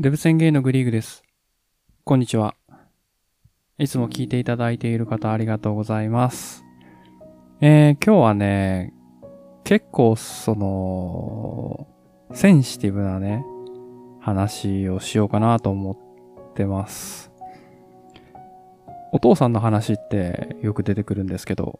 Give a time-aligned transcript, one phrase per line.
[0.00, 1.22] デブ宣言のグリーグです。
[2.04, 2.54] こんにちは。
[3.76, 6.64] いつも聞いていただいている方ありがとうございます。
[7.60, 8.94] えー、今日はね、
[9.62, 11.86] 結構その、
[12.32, 13.44] センシティブなね、
[14.22, 17.30] 話をしようかなと思ってます。
[19.12, 21.78] お父さんの話ってよく出てくるんですけど、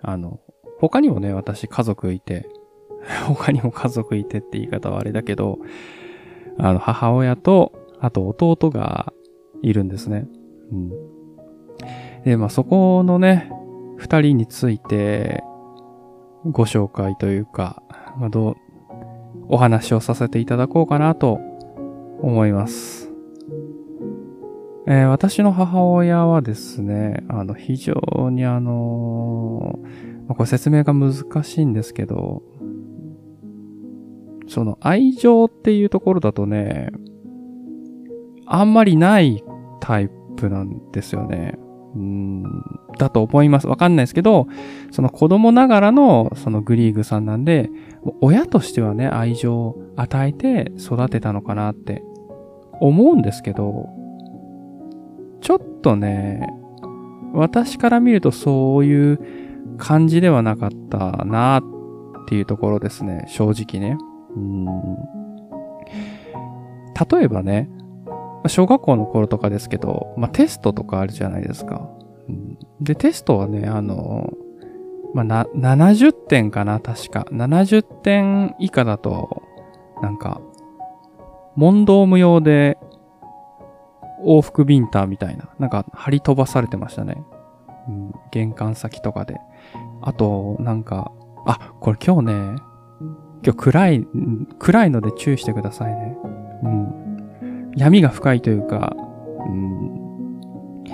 [0.00, 0.38] あの、
[0.78, 2.48] 他にもね、私家族いて、
[3.26, 5.58] 他にも家族いてって言い方はあれだけど、
[6.58, 9.12] あの、母親と、あと弟が
[9.62, 10.26] いるんですね。
[10.72, 10.90] うん。
[12.24, 13.50] で、まあ、そこのね、
[13.96, 15.42] 二人について、
[16.44, 17.82] ご紹介というか、
[18.18, 18.56] まあ、どう、
[19.48, 21.40] お話をさせていただこうかなと
[22.20, 23.10] 思います。
[24.86, 27.94] えー私の母親はですね、あの、非常
[28.30, 29.78] にあの
[30.26, 32.42] まあこれ説明が難しいんですけど、
[34.46, 36.90] その愛情っていうところだとね、
[38.46, 39.42] あんまりない
[39.80, 41.58] タイプなんですよね。
[41.94, 42.42] うん、
[42.98, 43.68] だと思います。
[43.68, 44.48] わかんないですけど、
[44.90, 47.70] その子供ながらのそのグリーグさんなんで、
[48.20, 52.02] 親としてはね、愛情を与えて育てたのかなって
[52.80, 53.88] 思うんですけど、
[55.40, 56.48] ちょっとね、
[57.32, 59.20] 私から見るとそういう
[59.78, 61.62] 感じではなかったなっ
[62.26, 63.98] ていうところですね、正直ね。
[67.10, 67.68] 例えばね、
[68.46, 71.88] 小学校の頃とかですけど、まあ、テストとかあるじゃないですか。
[72.28, 74.30] うんで、テストはね、あの、
[75.14, 77.26] まあ、な、70点かな、確か。
[77.30, 79.42] 70点以下だと、
[80.02, 80.40] なんか、
[81.56, 82.78] 問答無用で、
[84.24, 87.22] 往復ビンターみたいな、なんか、張り飛ばされてましたね。
[87.88, 89.40] うん、玄関先とかで。
[90.02, 91.12] あと、なんか、
[91.46, 92.56] あ、これ今日ね、
[93.44, 94.06] 今日暗い、
[94.58, 96.16] 暗いので注意してくださいね。
[96.62, 97.72] うん。
[97.76, 98.96] 闇が深いというか、
[99.46, 100.84] うん。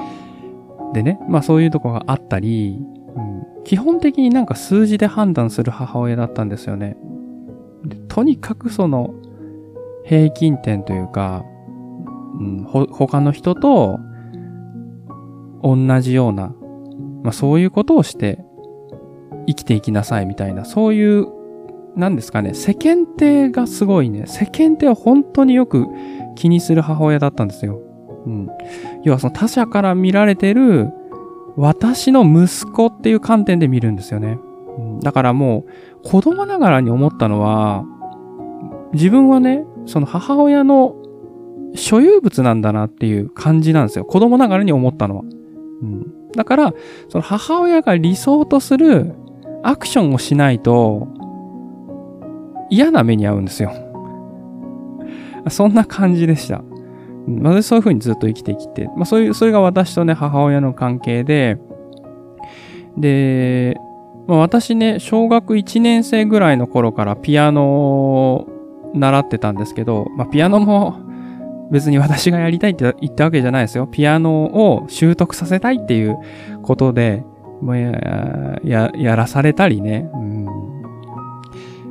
[0.92, 2.78] でね、まあそういうとこがあったり、
[3.14, 6.96] うん、基本的になんか数字で判断する母親だったんですよね。
[8.08, 9.14] とにかくその、
[10.04, 11.44] 平均点というか、
[12.40, 14.00] うん、ほ、他の人と
[15.62, 16.52] 同じような、
[17.22, 18.44] まあそういうことをして
[19.46, 21.28] 生きていきなさいみたいな、そういう、
[21.96, 25.86] なんですかね、世間体がすごいね、世間体を本当によく
[26.36, 27.80] 気にする母親だったんですよ。
[28.26, 28.48] うん。
[29.02, 30.90] 要はその他者から見られてる
[31.56, 34.38] 私の息子っていう観点で見るんですよね。
[34.78, 35.64] うんだからも
[36.04, 37.84] う子供ながらに思ったのは、
[38.92, 40.94] 自分はね、その母親の
[41.74, 44.04] 所有物なんだなっていう感じなんですよ。
[44.04, 45.22] 子供ながらに思ったのは。
[45.82, 46.74] うん、だから、
[47.08, 49.14] その母親が理想とする
[49.62, 51.08] アクションをしないと
[52.70, 53.72] 嫌な目に遭うんですよ。
[55.48, 56.62] そんな感じでした。
[57.26, 61.58] まあ、そういう風にずっと生きてきて、まあ、そういう、それが私とね、母親の関係で、
[62.96, 63.76] で、
[64.26, 68.48] まあ、私ね、小学1年生ぐらいの頃からピアノを
[68.94, 71.00] 習ってたんですけど、まあ、ピアノも
[71.70, 73.86] 別に私がやりたいって言ったわけじゃないですよ。
[73.86, 76.18] ピアノを習得させたいっていう
[76.62, 77.22] ことで、
[77.60, 80.79] もうや、や、やらされたりね、うん、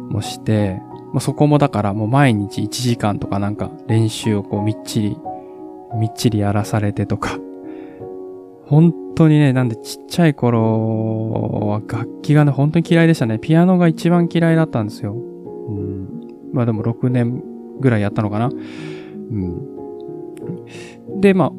[0.10, 0.82] もして、
[1.12, 5.18] もうそこもだからもう毎日1時間とかなんか練習をこうみっちり、
[5.96, 7.40] みっちりやらされてとか。
[8.66, 13.40] 本当にね、なんでちっちゃい頃は楽器がね、本当に嫌いでしたね。
[13.40, 15.14] ピアノが一番嫌いだったんですよ。
[15.14, 16.08] うん。
[16.54, 17.42] まあでも6年
[17.80, 18.50] ぐらいやったのかな。
[18.50, 19.80] うん。
[21.20, 21.52] で、まあ、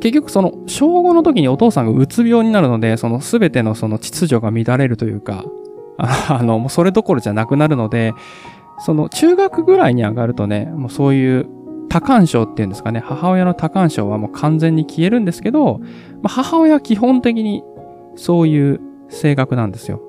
[0.00, 5.44] 結局その、小5の時にお父さんがうつ病になるので、その全てのその秩序が乱れるというか、
[6.28, 8.14] あの、もうそれどころじゃなくなるので、
[8.78, 11.46] その中学ぐらいに上がるとね、もうそういう
[11.88, 15.80] 多感症っていうんですかね、母親の多感症はもう完全に消えるんですけど、
[16.22, 17.62] まあ、母親は基本的に
[18.16, 20.00] そういう性格なんですよ。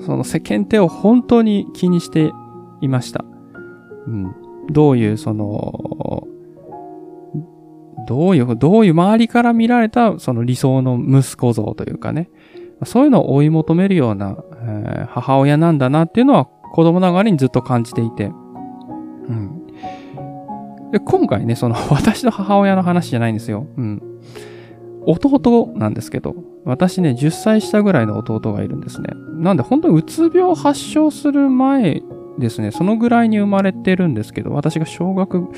[0.00, 2.32] その世間体を本当に気にして
[2.80, 3.24] いました。
[4.06, 4.34] うん、
[4.70, 6.26] どういうその、
[8.06, 12.30] どういう、どういう周りから見られたその理想の息子像というかね、
[12.84, 14.36] そういうのを追い求めるような、
[14.66, 18.26] えー母親なんだなっていうのは子供ながらにずっと感じていて。
[18.26, 19.66] うん。
[20.90, 23.66] で、今回ね、その 私の母親の話じゃないんですよ。
[23.76, 24.02] うん。
[25.06, 26.34] 弟なんですけど、
[26.64, 29.08] 私ね、10歳下ぐらいの弟がいるんですね。
[29.36, 32.02] なんで本当にうつ病を発症する前
[32.38, 35.48] ですね、そのぐらいに生まれてるんですけど、私が小学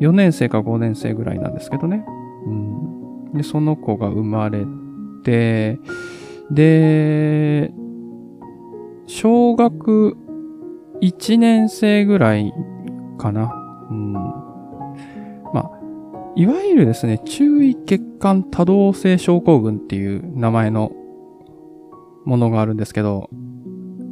[0.00, 2.04] 4年生か5年生ぐらいなんですけどね。
[2.46, 3.32] うん。
[3.34, 4.66] で、その子が生まれ
[5.22, 5.78] て、
[6.50, 7.72] で、
[9.10, 10.16] 小学
[11.02, 12.54] 1年生ぐらい
[13.18, 13.52] かな。
[13.90, 14.12] うん。
[14.12, 14.22] ま
[15.56, 15.70] あ、
[16.36, 20.92] いわゆるですね、注意欠陥多動性症候群っていう名前の
[22.24, 23.28] ものがあるんですけど、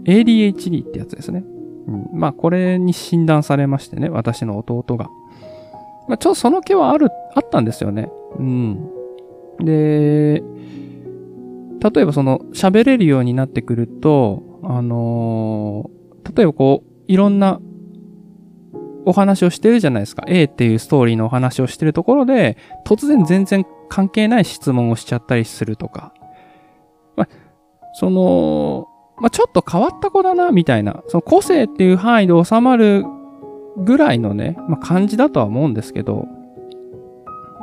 [0.05, 1.45] ADHD ってやつですね。
[1.87, 5.09] うん、まあ、これに診断されましてね、私の弟が。
[6.09, 8.11] まあ、ちょっとその気はある、あったんですよね。
[8.37, 8.91] うん。
[9.61, 10.43] で、
[11.81, 17.61] 例えばその喋れるようになってくると、あのー、例えばこう、いろんな
[19.05, 20.25] お話をしてるじゃないですか。
[20.27, 26.13] A っていうストーリーのお話をしてるところで、突然全然関係ない質問をしちゃったりするとか。
[27.17, 27.29] まあ、
[27.95, 28.87] その、
[29.21, 31.03] まあ、ちょっと変わった子だな、みたいな。
[31.09, 33.05] その個性っていう範囲で収まる
[33.79, 36.27] ぐらいのね、まあ、感じだとは思うんですけど、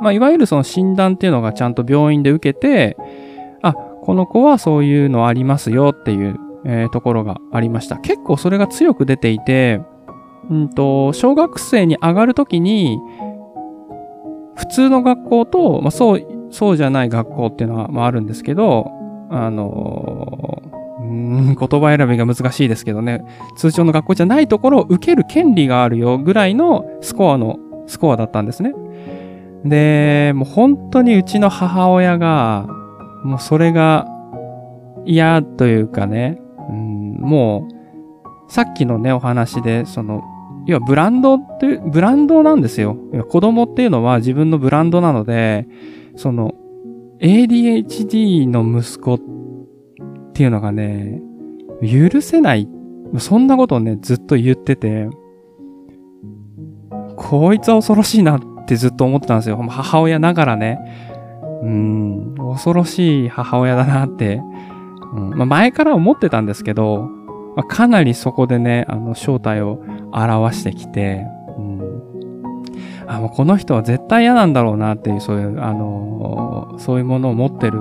[0.00, 2.96] まあ、いわゆるその診断っていうのがちゃんと病院で受けて、
[3.62, 7.96] あ、この子はそういうのありますよっていう、えー、ところがありました。
[7.98, 9.80] 結構それが強く出ていて、
[10.50, 12.98] うんと、小学生に上がるときに、
[14.56, 18.90] 普通の学校と、まあ、そう、そうじゃない学校っていうのは、まあ、あるんですけど、
[19.30, 23.24] あのー、ん、言葉選びが難しいですけどね、
[23.56, 28.74] 通常の学校じゃないところを受ける権利があるよぐらいのスコアの、スコアだったんですね。
[29.64, 32.66] で、もう本当にうちの母親が、
[33.22, 34.06] もうそれが
[35.04, 36.40] 嫌というかね、
[37.26, 37.68] も
[38.48, 40.22] う、さっきのね、お話で、その、
[40.66, 42.96] 要はブランドって、ブランドなんですよ。
[43.28, 45.66] 子供っていうのは自分のブランドなので、
[46.16, 46.54] その、
[47.20, 49.20] ADHD の息子っ
[50.32, 51.22] ていうのがね、
[51.82, 52.68] 許せない。
[53.18, 55.08] そんなことをね、ずっと言ってて、
[57.16, 59.56] こいつは恐ろしいなってずっと思ってたんですよ。
[59.56, 60.78] 母親ながらね。
[61.62, 64.42] うん、恐ろしい母親だなって、
[65.14, 67.08] うんまあ、前から思ってたんですけど、
[67.56, 69.82] まあ、かなりそこでね、あの、正体を
[70.12, 71.24] 表してきて、
[71.56, 72.02] うん、
[73.06, 77.80] あ、もうこの人は絶対嫌なんだろうなっていう、そういう、あのー、そういうものを持ってる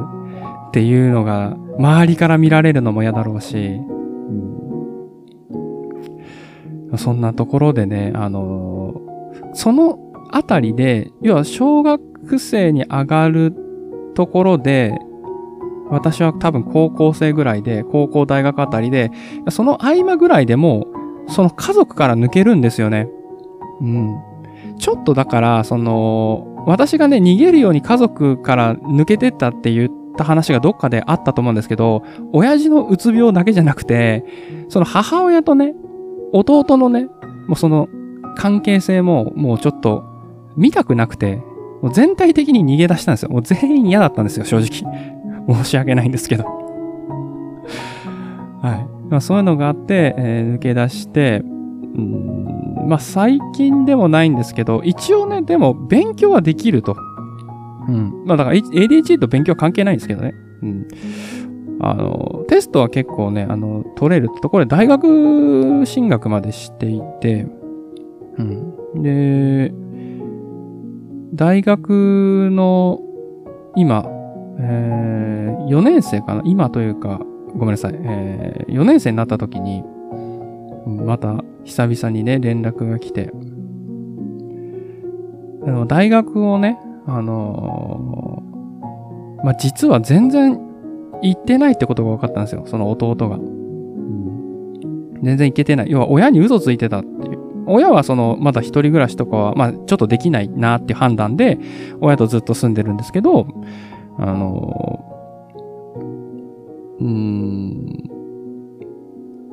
[0.70, 3.82] っていうのが、周りから見られるのも嫌だろうし、
[6.92, 10.00] うん、そんなところでね、あのー、その
[10.32, 13.54] あたりで、要は小学生に上がる
[14.16, 14.98] ところで、
[15.90, 19.12] 私は多分高校生ぐらいで、高校大学あたりで、
[19.50, 20.88] その合間ぐらいでも
[21.28, 23.08] その家族から抜けるんですよね。
[23.82, 24.16] うん。
[24.78, 32.04] ちょっとだから、その、私がね、逃げるように家族から抜けてったって言った話がどっかであったと思うんですけど、
[32.34, 34.26] 親父のうつ病だけじゃなくて、
[34.70, 35.74] その母親とね、
[36.32, 37.08] 弟のね、
[37.48, 37.88] もうその
[38.36, 40.04] 関係性ももうちょっと
[40.58, 41.38] 見たくなくて、
[41.82, 43.30] もう全体的に逃げ出したんですよ。
[43.30, 45.15] もう全員嫌だったんですよ、正直。
[45.48, 46.46] 申し訳ないんですけど。
[48.62, 49.10] はい。
[49.10, 56.96] まあ、そういうのがあって、えー、抜け出して、うんまあ、最近でもないんですけど、一応ね、でも勉強はできると。
[57.88, 58.26] うん。
[58.26, 60.34] まあ、だから ADHD と勉強は関係ないんですけどね。
[60.62, 60.88] うん。
[61.80, 67.48] あの、テストは結構ね、あの、取れるってところで大学進学までしていて、
[68.38, 69.02] うん。
[69.02, 69.74] で、
[71.34, 73.00] 大学の
[73.76, 74.06] 今、
[74.60, 76.42] えー、4年生かな？
[76.46, 77.20] 今というか、
[77.56, 77.94] ごめんなさい。
[77.96, 79.84] えー、4年生になった時に、
[80.86, 83.32] また久々にね、連絡が来て、
[85.64, 90.60] あの大学をね、あのー、まあ、実は全然
[91.22, 92.64] 行ってないってことが分かったんですよ。
[92.68, 93.38] その弟が。
[95.24, 95.92] 全然行けてない。
[95.92, 97.40] 要は親に嘘ついてたっていう。
[97.68, 101.58] 親はその、まだ一人暮らしとかは、まあ、ちょっとできないなっていう判断で、
[102.00, 103.48] 親とずっと住んでるんですけど、
[104.18, 105.06] あの
[107.00, 107.86] うーん。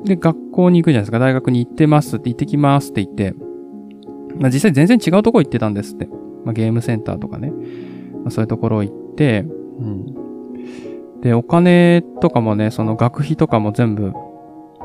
[0.05, 1.19] で、学校に行くじゃないですか。
[1.19, 3.33] 大学に行ってますって行ってきますって言って、
[4.37, 6.07] まあ、実際全然違うとこ行ってたんですって。
[6.43, 7.51] まあ、ゲームセンターとかね。
[8.23, 9.45] まあ、そういうところ行って、
[9.79, 11.21] うん。
[11.21, 14.13] で、お金とかもね、その学費とかも全部、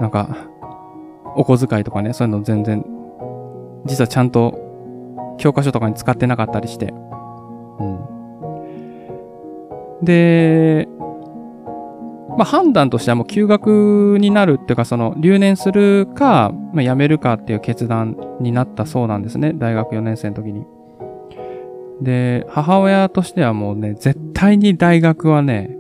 [0.01, 0.49] なんか、
[1.37, 2.85] お小遣いとかね、そういうの全然、
[3.87, 6.95] 実はちゃんと教科書とかに使ってなかったりして。
[7.81, 8.18] うん。
[10.03, 10.89] で、
[12.37, 19.53] まあ、判断としてはもう休学になるっていうか、その留年するか、まあ、辞めるかっていう決断になったそうなんですね。
[19.55, 20.65] 大学4年生の時に。
[22.01, 25.77] で、母親としてはもうね、絶対に大学はね、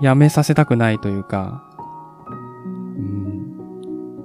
[0.00, 1.64] 辞めさせたくないというか、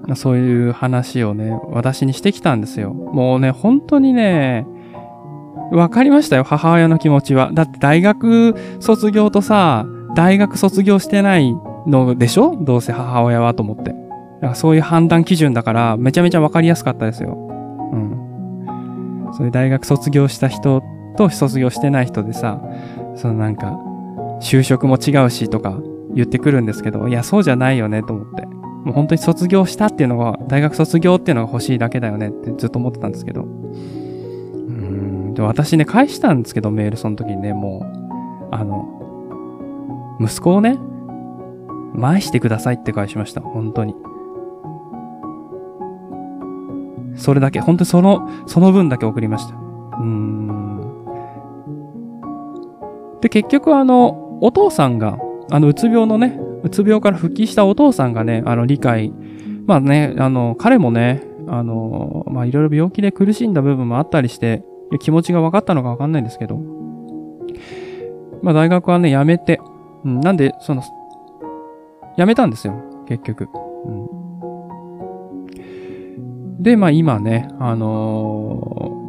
[0.08, 2.94] うん、そういう話をね、私にしてきたんですよ。
[2.94, 4.68] もうね、本当にね、
[5.74, 7.52] わかりましたよ、母親の気持ちは。
[7.54, 11.54] だって大学卒業とさ、大学卒業してない
[11.88, 12.56] のでしょ？
[12.56, 13.92] どうせ母親はと思って。
[13.92, 13.98] だか
[14.42, 17.36] らそういう判断基準だから、めちゃめちゃわかりやすかったですよ。
[17.92, 19.32] うん。
[19.34, 20.84] そういう大学卒業した人
[21.18, 22.62] と卒業してない人でさ、
[23.16, 23.80] そのなんか、
[24.42, 25.80] 就職も違うしとか
[26.14, 28.46] 言ってくるんですけど、いや、そうじゃないよねと思って。
[28.46, 33.63] もう本当に卒業したっていうのが、大学卒業っていうのが欲しいだけだよねってずっと思ってたんですけど。
[35.42, 37.80] 私ね、返したんですけど、メールその時にね、も
[38.52, 40.78] う、あの、息子をね、
[41.94, 43.42] 前してくださいって返しました。
[43.42, 43.96] 本当に。
[47.16, 49.56] それだけ、本当にその、その分だけ送りました。
[49.56, 50.64] うん。
[53.22, 55.18] で、結局あの、お父さんが、
[55.52, 59.14] あの、うつ病のね、うつ病から復帰したお父さんがね、あの、理解、
[59.66, 64.64] まあね、あの、彼もね、あの、まあいろいろ病気で苦しんだ部分もあったりして、
[65.00, 66.58] 気持ちが分かったのか分かんないんですけど、
[68.42, 69.60] まあ大学はね、辞めて、
[70.04, 70.84] うん、なんで、その、
[72.18, 72.76] 辞めたんですよ、
[73.08, 73.48] 結局。
[73.86, 73.92] う
[76.60, 79.00] ん、で、まあ今ね、あの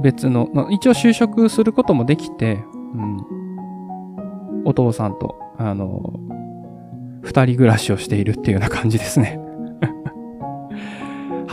[0.00, 2.62] ー、別の、まあ、一応就職することもできて、
[2.94, 9.40] うん、お父さんと、あのー、二人暮らしをしているっていうような感じですね。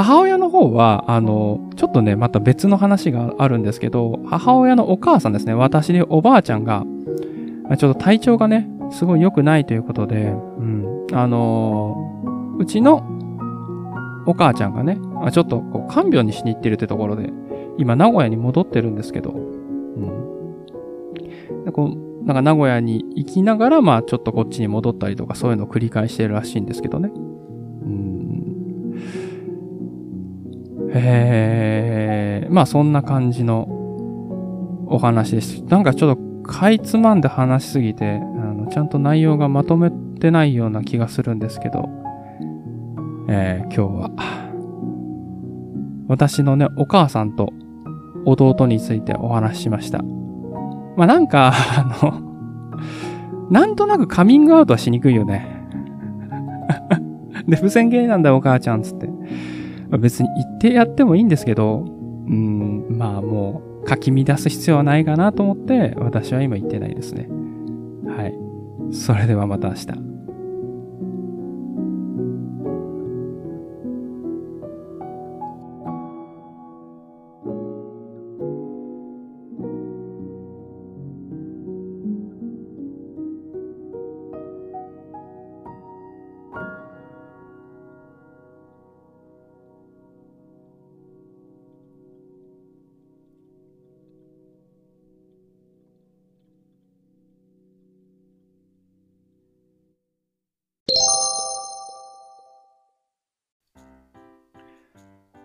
[0.04, 6.86] 母親の方は、あの、ちょっとね、また別の話があるんですけど、母親のお母さんですね、私でおばあちゃんが、
[7.78, 13.08] ちょっと体調がね、すごい良くないということで、うん、あのー、うちの
[14.26, 14.98] お母ちゃんがね、
[15.32, 17.32] ちょっとこう看病にしに行ってるってところで、
[17.78, 21.64] 今名古屋に戻ってるんですけど、うん。
[21.64, 27.12] でこうなんか名古屋に行きながら、まあちょっとこっちに戻ったりとか、そういうのを繰り返してるらしいんですけどね。
[30.94, 33.68] えー、まあそんな感じの
[34.88, 35.64] お話です。
[35.64, 41.90] なんかちょっとかいつまんで話しすぎて、あのちゃんと内容がまとめてないような気がするんですけど、
[43.30, 44.12] えー、今日は、
[46.08, 47.54] 私のね、お母さんと
[48.26, 50.02] 弟についてお話ししました。
[50.98, 52.32] まあなんか、あの、
[53.50, 55.48] なんとなくカミングアウトはしにくいよね。
[57.48, 59.10] で、不宣言なんだよ、お母ちゃん、つって。
[59.92, 67.28] まあ、別に言ってやってもいいんですけど、うん、まあもう、かき乱す必要はないかなと思って、私は今行ってないですね。
[68.08, 68.96] はい。
[68.96, 70.11] それではまた明日。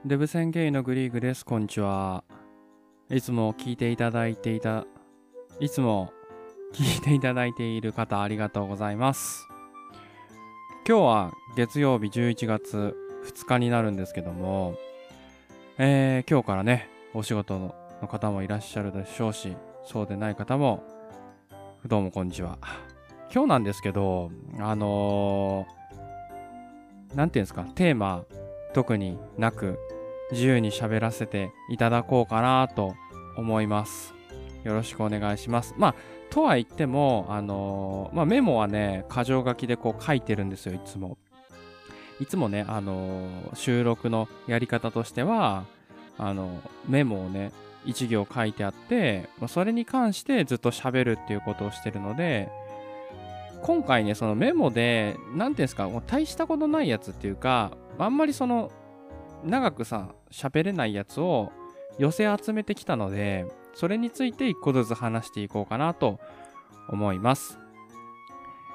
[0.06, 1.44] デブ宣言のグリーグです。
[1.44, 2.22] こんにちは。
[3.10, 4.84] いつも聞いていただいていた、
[5.58, 6.12] いつも
[6.72, 9.48] 聞いていただいている方ありがとうございます。
[10.86, 14.76] 今日は月曜日11月2日になるんですけども、
[15.76, 17.74] えー、今日からね、お仕事の
[18.06, 20.84] 方もいらっしゃるでしょうし、そうでない方も、
[21.84, 22.58] どうもこんにちは。
[23.34, 28.24] 今日なんですけど、あのー、なんていうんですか、テーマ、
[28.72, 29.80] 特になく、
[30.32, 32.94] 自由に喋らせていただこうかなと
[33.36, 34.14] 思います。
[34.64, 35.74] よろしくお願いします。
[35.78, 35.94] まあ、
[36.30, 41.16] とは言っても、あのー、まあ、メモはね、箇条書きでこう書いてるんですよ、いつも。
[42.18, 45.64] いつもね、あのー、収録のやり方としては、
[46.18, 47.52] あの、メモをね、
[47.84, 52.48] 一行書いてあって、まあ、それに関してずっと喋るっていうことをしてるので、
[53.62, 58.70] 今回ね、そのメモで、なんていうんですか、もう大したことないやつっていうか、あんまりその、
[59.46, 61.52] 長くさ、喋れないやつを
[61.98, 66.18] 寄せ集めてきたので、それについて一個ずつ話していこうかなと
[66.88, 67.58] 思います。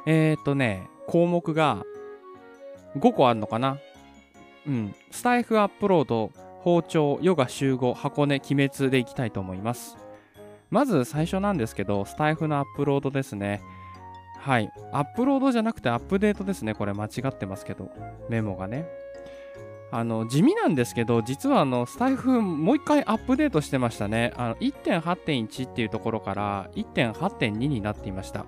[0.06, 1.84] えっ、ー、とね、項目が
[2.98, 3.78] 5個あるのかな？
[4.68, 4.96] うん。
[5.12, 9.98] スタイフアップロード、包丁、ヨガ集合、箱根、鬼滅でいきたいと思います。
[10.70, 13.62] まず最初なんですけど、スタイフのアップロードですね。
[14.40, 14.72] はい。
[14.92, 16.74] アップロードじゃなくてアップデートですね。
[16.74, 17.90] これ間違ってますけど。
[18.30, 19.01] メモがね。
[19.92, 24.34] あの地味なんですけど実はあのスタイフもう一回アップデートしてましたね。
[24.38, 28.46] 1.8.1っていうところから1.8.2になっていました。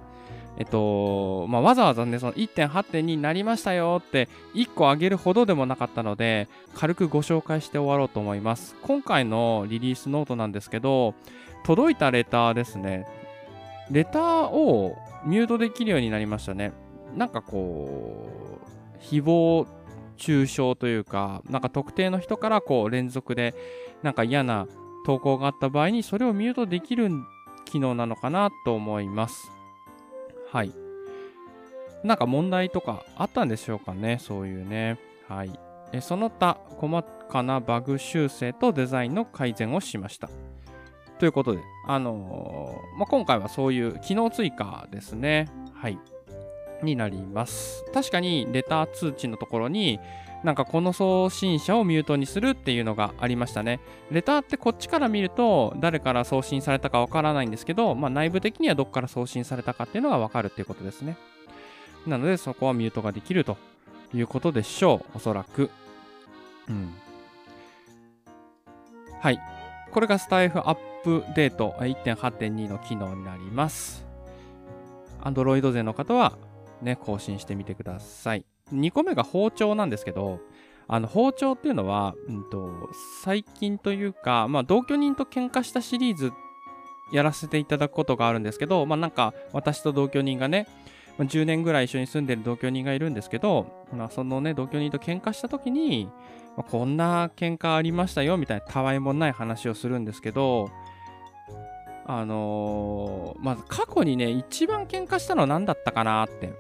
[0.57, 8.75] えっとまあ、わざわざねその1.8.2になりましたよって1個上げるほどでもなかったので軽くご紹介して終わろうと思います。
[8.83, 11.15] 今回のリリースノートなんですけど
[11.65, 13.05] 届いたレターですね。
[13.91, 14.95] レターを
[15.25, 16.71] ミュートできるようになりましたね。
[17.15, 18.29] なんかこ
[19.01, 19.67] う誹謗
[20.13, 23.53] 中傷というか、なんか特定の人からこう連続で
[24.01, 24.67] なんか嫌な
[25.05, 27.09] 投稿があった場合にそれをミュートできる
[27.65, 29.51] 機能なのかなと思います。
[30.51, 30.71] はい。
[32.03, 34.99] なんか問題とかあったんでしょうかね、そういうね。
[35.27, 35.59] はい。
[35.93, 40.29] えその他、細かなバグ修正とデザインの改善をしました。
[41.19, 45.47] ということで、あのー、まあ、今回はそういう機能追加ですね。
[45.73, 45.99] はい。
[46.83, 47.85] になります。
[47.93, 49.99] 確かに、レター通知のところに、
[50.43, 53.79] なんかこの送信者をミュートにするっていうのがありましたね。
[54.11, 61.17] レターってこっちから見ると誰から送信されたかわからないんですけど、まあ内部的にはどっから送信されたかっていうのがわかるっていうことですね。
[62.05, 63.55] なのでそこはミュートができると
[64.13, 65.17] いうことでしょう。
[65.17, 65.69] おそらく。
[66.67, 66.93] うん。
[69.21, 69.39] はい。
[69.91, 70.75] これがスタイフアッ
[71.05, 74.05] プデート1.8.2の機能になります。
[75.21, 76.33] Android 勢の方は
[76.81, 78.45] ね、更新してみてください。
[78.73, 80.39] 2個目が包丁なんですけど、
[80.87, 82.89] あの、包丁っていうのは、うんと、
[83.23, 86.31] 最近というか、まあ、同居人と喧嘩したシリーズ
[87.11, 90.67] やらせていただくことがあるんですけど、まあ、なんか、私と同居人がね、
[91.19, 96.09] 10年ぐらい一緒に住んでる同居人がいるんですけど、まあ、そのね、同居人と喧嘩した時に、
[96.57, 100.69] まあ、こんな喧嘩ありましたよ、みたいなたわいもない話をするんですけど、
[102.05, 106.53] あのー、まず過去にね、一番喧嘩したのは何だったかなって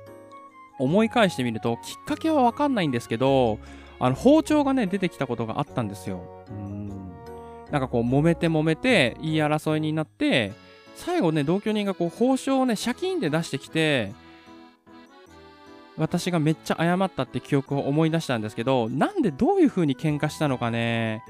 [0.79, 3.59] 思い返してみると、きっかけはわかんないんですけど、
[3.99, 6.21] あの、包丁がね、出てきたことがあったんですよ。
[6.49, 6.89] うん。
[7.71, 10.53] なんかこう、揉めて揉めて、言い争いになって、
[10.95, 14.11] 最後ね、同居人がこう、包丁をね、シャキーンで出してきて、
[15.97, 21.23] 私がめっちゃ謝ったって記憶を思い出したんですけど、なんでどういう風に喧嘩したのかね、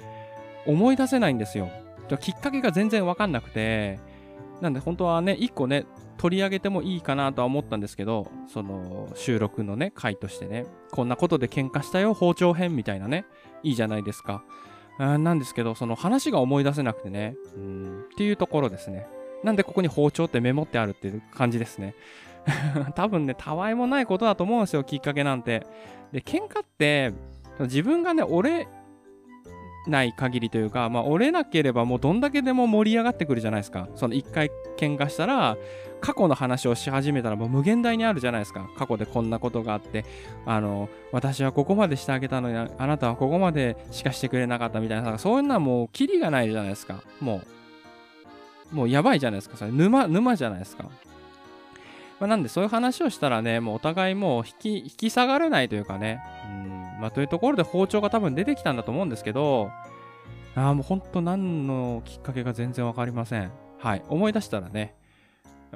[0.66, 1.70] 思い出せないんですよ。
[2.20, 4.00] きっかけが全然わかんなくて、
[4.64, 5.86] なんで本当はね、一個ね、
[6.18, 13.26] 取り上げてもいいかなとは思ったんですけど、その収録のね、回としてね、こんなことで喧嘩したよ、包丁編みたいなね、
[13.62, 14.42] いいじゃないですか。
[15.00, 19.06] あなんですけど、その話が思い出せなくてね、うん、っていうところですね。
[19.44, 21.94] なんでここに包丁ってメモってあるっていう感じですね。
[22.96, 25.68] 多分ね、たわいもないことだと思うんですよ、きっかけなんて。
[26.14, 27.12] で、喧嘩って、
[27.60, 28.70] 自分がね、俺
[29.88, 33.88] ない限りというか、まあ、折れなければもうどんだけでも盛り上がってくるじゃないですか。
[33.96, 35.58] その一回喧嘩したら、
[36.02, 38.70] 過去の話をし始めたらもう無限大にあるじゃないですか。
[38.78, 40.04] 過去でこんなことがあって、
[40.46, 47.02] あの、私はここまでしてあげたのに、あなたはここまでしかしてくれなかったみたいな、そういうのはもうキリがないじゃないですか。
[47.22, 47.42] も
[48.72, 49.56] う、もうやばいじゃないですか。
[49.58, 50.84] それ沼、沼じゃないですか。
[52.20, 56.22] まあ、なんでそういう話をしたらね、もうお互いもう引き、引き下がれないというかね。
[56.68, 59.70] うんまあ、というところで包丁が多分出てきたんだと思うんですけど、
[60.56, 63.52] ああ、もうほんと何のきっかけが全然わかりません。
[63.78, 64.04] はい。
[64.08, 64.96] 思い出したらね、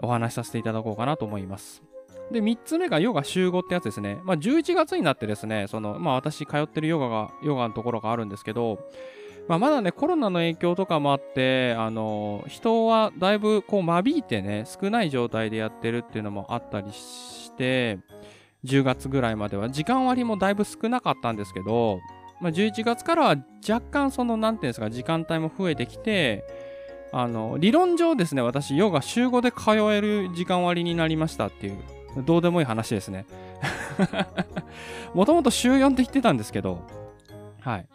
[0.01, 1.83] お話しさせていただこうかなと思います。
[2.31, 4.19] で、3つ目がヨガ集合ってやつですね。
[4.23, 8.79] まあ、11月になってですね、その、まあ、私通ってるヨガが、ヨガのところがあるんですけど、
[9.49, 17.99] まあ、まだね、コロナの影響とかもあって、あの、人はだいぶこう間引いてね、少ない状態でやってるっていうのもあったりして、
[18.65, 21.99] 10月ぐらいまでは時間割もだいぶ少なかったんですけど、
[22.39, 23.35] まあ、11月からは
[23.67, 26.43] 若干その、なんていうんですか、時間帯も増えてきて、
[27.11, 31.77] あの、理論上ですね、私、ヨガ週5で通える時間割になりましたっていう、
[32.25, 33.25] どうでもいい話ですね。
[35.13, 36.81] もともと週4って言ってたんですけど、
[37.61, 37.87] はい。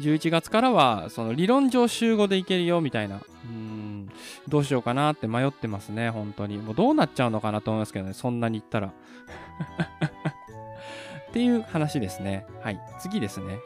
[0.00, 3.20] 11月からは、その理論上週5で行けるよ、みたいな。
[3.44, 4.08] うん、
[4.46, 6.58] どうしようかなって迷ってますね、本当に。
[6.58, 8.92] もうどうなっちゃうのかなと思いますけどね、そんなに言ったら。
[11.28, 12.46] っていう話ですね。
[12.62, 12.80] はい。
[13.00, 13.58] 次ですね。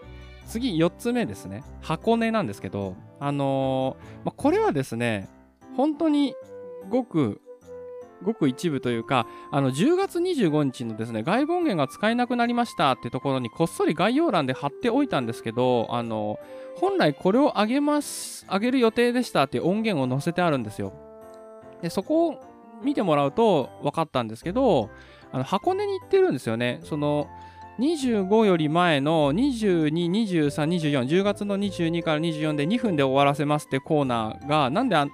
[0.47, 1.63] 次、4つ目ですね。
[1.81, 5.29] 箱根なんですけど、あのー、まあ、これはですね、
[5.77, 6.35] 本当に
[6.89, 7.41] ごく
[8.23, 16.39] ごく一部というか、あの、10月25日のですね、外部音源が使えなくなりましたってところにこっそり概要欄で貼っておいたんですけど、あの、
[16.77, 20.93] 本来これを上げます、上げる予定でしたっていう音源を載せてあるんですよ。
[21.83, 22.41] で、そこを
[22.83, 24.91] 見てもらうと分かったんですけど、
[25.33, 26.81] あの、箱根に行ってるんですよね。
[26.85, 27.29] その、
[27.79, 35.07] 25より前の22、23、24、10月の22から24で2分で終わらせますってコーナーが、なんであ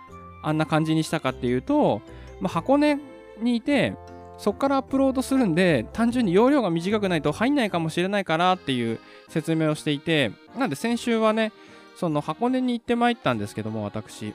[0.53, 2.03] んな感じにしたかっていうと、
[2.41, 2.99] まあ、箱根
[3.41, 3.95] にいて、
[4.39, 8.99] そこからアップロードするんで、単純に容量が短くないと入んないかもしれないからっていう
[9.29, 11.53] 説明をしていて、なんで先週はね、
[11.97, 14.35] その箱根に行ってまいったんですけども、私。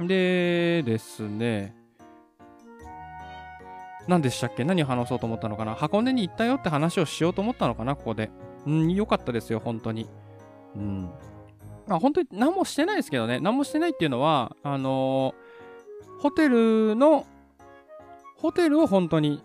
[0.00, 1.74] でですね、
[4.08, 4.64] 何でしたっけ？
[4.64, 5.74] 何話そうと思ったのかな？
[5.74, 7.94] 箱根に行ったよって話をしようと思ったのかな？
[7.94, 8.30] ここで。
[8.66, 10.08] うん、よかったですよ、本当に。
[10.74, 11.10] うん。
[11.86, 13.38] まあ、本当に何もしてないですけどね。
[13.40, 15.48] 何もしてないっていうのは、あのー
[16.20, 17.26] ホテルの、
[18.38, 19.40] ホテルを本当に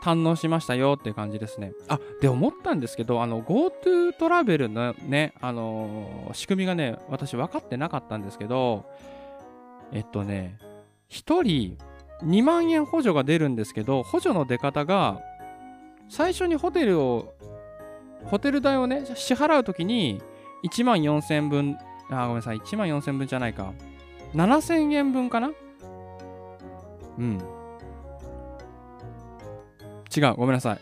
[0.00, 1.72] 堪能しましたよっていう感じですね。
[1.88, 8.84] あ、で思ったんですけど、あの、GoTo トラベルのね、あのー、仕組みがね、私分かってなかったんですけど、
[9.90, 10.58] えっとね、
[11.10, 11.78] 1人
[12.22, 15.20] 2万円補助が出るんですけど、補助の出方が、
[16.08, 17.34] 最初にホテルを、
[18.24, 20.20] ホテル代をね、支払うときに、
[20.64, 21.78] 1万4000分、
[22.10, 23.72] あ、ごめんなさい、1万4000分じゃないか。
[24.34, 25.50] 7000円分かな？
[27.18, 27.38] うん。
[30.16, 30.78] 違う、ごめんなさい。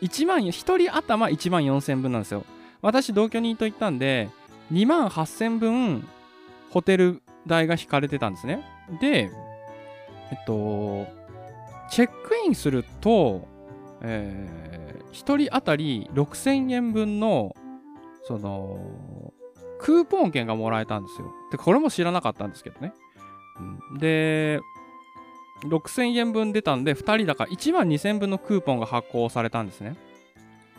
[0.04, 2.44] 1万、1人頭1万4000分なんですよ。
[2.82, 4.28] 私、同居人と行ったんで、
[4.72, 6.08] 2万8000分、
[6.70, 8.62] ホテル代が引かれてたんですね。
[9.00, 9.30] で、
[10.30, 11.06] えっと、
[11.90, 13.46] チェックインすると、
[14.02, 17.54] えー、1人当たり6000円分の、
[18.24, 19.32] その、
[19.78, 21.32] クーポン券がもらえたんですよ。
[21.52, 22.92] で、これも知らなかったんですけどね。
[23.92, 24.60] うん、で、
[25.64, 29.96] 6000円分出たんで、2人だから1万2000分のクーポンが発行されたんですね。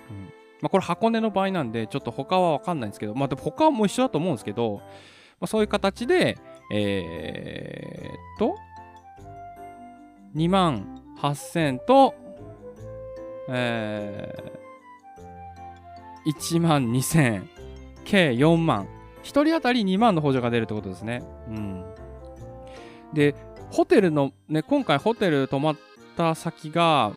[0.10, 0.26] うん。
[0.62, 4.82] まあ、これ箱根の場合なんで、ちょっと他はわかんないんですけど、まあ、でも他も一緒だと思うんですけど、
[5.40, 6.38] まあ、そういう形で、
[6.72, 8.56] えー、っと、
[10.36, 12.14] 2万8000と、
[13.50, 17.44] えー、1万2000、
[18.06, 18.88] 計4万。
[19.24, 21.22] 1人当たり2万の補助が出るってことですね。
[21.50, 21.86] うん。
[23.14, 23.36] で、
[23.72, 25.76] ホテルの、ね、今回ホテル泊まっ
[26.16, 27.14] た先が、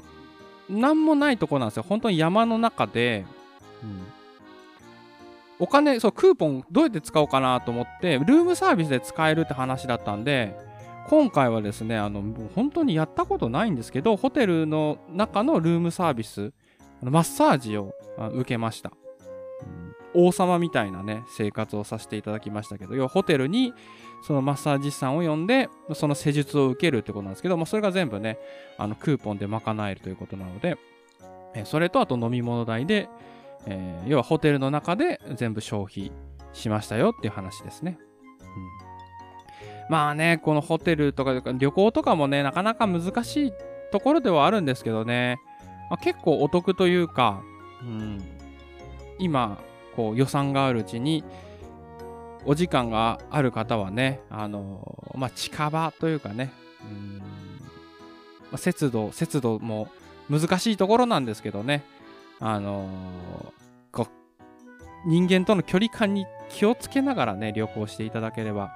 [0.69, 1.85] 何もないとこなんですよ。
[1.89, 3.25] 本当に山の中で、
[3.83, 4.07] うん。
[5.59, 10.57] お金、そう、クーポンどうやって使おうかなと思って、ルームサービスで使えるって話だったんで、
[11.11, 12.23] 今回はですね、あの、
[12.55, 16.53] 本当にやったことないんですけど、ホテルの中のルームサービス、
[17.03, 17.93] マッサージを
[18.33, 18.93] 受けました。
[20.15, 23.75] 王様みたいなね、生活をさせていただきましたけど、要はホテルに
[24.23, 28.39] そのマッサージ師さんを呼んで、その施術を受けるってことなんですけど、まあ、それが全部ね、
[28.79, 30.79] あの、クーポンで賄えるということなので、
[31.57, 33.09] えそれとあと飲み物代で、
[33.67, 36.13] えー、要はホテルの中で全部消費
[36.53, 37.99] しましたよっていう話ですね。
[38.85, 38.90] うん
[39.91, 43.53] まあね、このホテルとか旅行とかもね、なかなか難しい
[43.91, 45.41] ところではあるんですけどね、
[45.91, 47.43] まあ、結構お得というか、
[47.83, 48.23] うん、
[49.19, 49.59] 今、
[49.97, 51.25] こう予算があるうちに、
[52.47, 56.53] お時間がある方はね、あの、まあ、近場というかね、
[56.89, 57.25] うん、ま
[58.53, 59.89] あ、節度、節度も
[60.31, 61.83] 難しいところなんですけどね、
[62.39, 62.89] あの
[63.91, 64.07] こ
[65.05, 68.71] 人間との距離感に気をつけながらね、旅行していただければ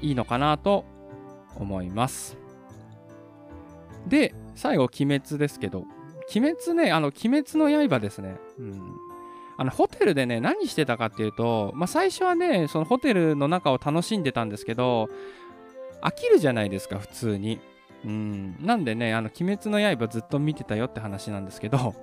[0.00, 0.84] いいのかなと
[1.56, 2.36] 思います。
[4.06, 5.84] で、最後、鬼滅ですけど、
[6.34, 8.36] 鬼滅ね、あの、鬼滅の刃ですね。
[8.58, 8.80] うん。
[9.58, 15.08] あの、ホテルでね、何してたかっていうと、まあ、最初はね、そのホテルの中を楽しんでたんですけど、
[16.02, 17.60] 飽きるじゃないですか、普通に。
[18.04, 18.56] うん。
[18.64, 21.94] なんでね、あの、鬼滅の刃ずっと見てたよって話なんですけど、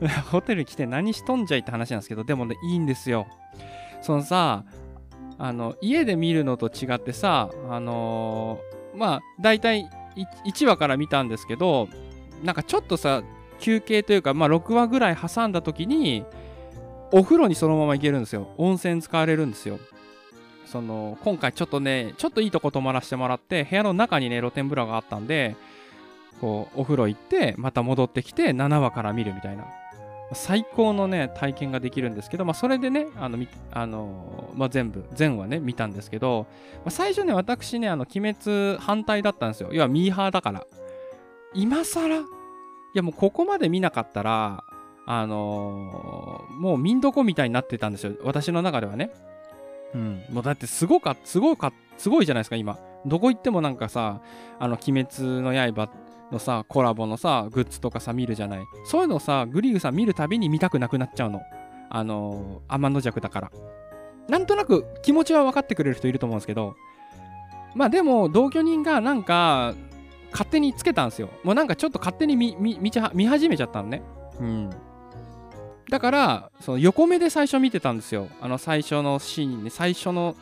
[0.30, 3.26] ホテル来て何しとんじゃいって話なんですけど、でもね、いいんですよ。
[4.00, 4.64] そのさ、
[5.42, 9.90] あの、家で見るのと違ってさ、あのー、まあ、だいたい
[10.46, 11.88] 1話から見たんですけど、
[12.44, 13.24] なんかちょっとさ、
[13.58, 16.24] 休憩というか、まあ、6話ぐらい挟んだ時に、
[17.10, 18.54] お風呂にそのまま行けるんですよ。
[18.56, 19.80] 温泉使われるんですよ。
[20.64, 25.56] その、今回ちょっとね、ちょっといいとこ泊まらせてもらって、部屋の中にね、露天風呂があったんで、
[26.40, 29.64] こう、お風呂行って、また戻ってきて、7話から見るみたいな。
[30.34, 33.38] 最高のね、体験ができるんですけど、まあ、それでね、あの、
[33.70, 39.70] あのまあ、全部、全話ね、見たんですけど、まあ、最初ね、私ね、あの、鬼滅反対だったんですよ。
[39.72, 40.64] 要はミーハーだから。
[41.54, 42.16] 今更？
[42.16, 42.22] い
[42.94, 44.64] や、もうここまで見なかったら、
[45.06, 48.12] あのー、もう民どこみたいになってたんですよ。
[48.22, 49.10] 私の中ではね。
[49.94, 50.22] うん。
[50.30, 52.78] もうだってすごか、すごか、すごいじゃないですか、今。
[53.04, 54.20] どこ行ってもなんかさ、
[54.58, 55.90] あの、鬼滅の刃
[56.32, 58.64] のさ、コラボのさ、グッズとかさ、見るじゃない。
[58.84, 61.42] そういうのさ、グリーグさん見るたびに見たくなくなっちゃうの。
[61.90, 63.50] あのー、天の弱だから。
[64.28, 66.74] なんとなく気持ちは分かってくれる人いると思うんですけど、
[67.74, 69.74] まあでも、同居人がなんか、
[70.32, 71.28] 勝手につけたんですよ。
[71.44, 74.02] もうなんかちょっと勝手に見、見、見始めちゃったのね。
[74.40, 74.70] うん。
[75.90, 78.28] だから、その横目で最初見てたんですよ。
[78.40, 80.34] あの最初のシーンね、最初の、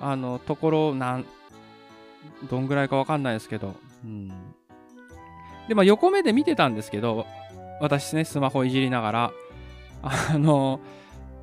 [0.00, 1.26] あの、ところ、なん、
[2.48, 4.49] どんぐらいかわかんないですけど、うん。
[5.70, 7.26] で、まあ横目で見てたんですけど、
[7.80, 9.32] 私ね、スマホいじりながら、
[10.02, 10.80] あの、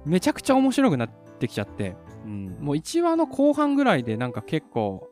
[0.05, 1.09] めちゃくちゃ面白くなっ
[1.39, 5.09] てきちゃって、うん、もう1話の後半ぐらいでなんか結構、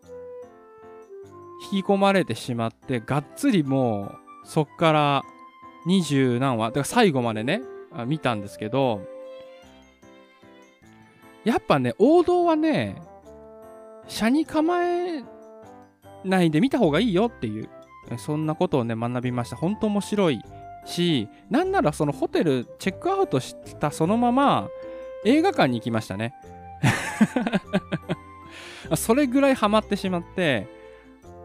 [1.71, 4.11] 引き込まれてしまって、がっつりも
[4.43, 5.23] う、そっから
[5.85, 7.61] 二十何話、だから最後までね、
[8.07, 9.01] 見たんですけど、
[11.45, 13.01] やっぱね、王道はね、
[14.09, 15.23] 車に構え
[16.25, 17.69] ないで見た方がいいよっていう
[18.17, 19.55] そんなことをね、学びました。
[19.55, 20.41] 本当面白い
[20.85, 24.67] し、なんならそのホテルチェックアウトしたそのまま
[25.25, 26.33] 映画館に行きましたね。
[28.95, 30.67] それぐらいハマってしまって、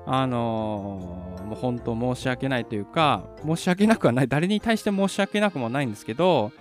[0.06, 4.28] あのー、もう本当申し訳ないというか、申し訳なくはない。
[4.28, 6.52] 誰に対して申し訳なくもないんですけど、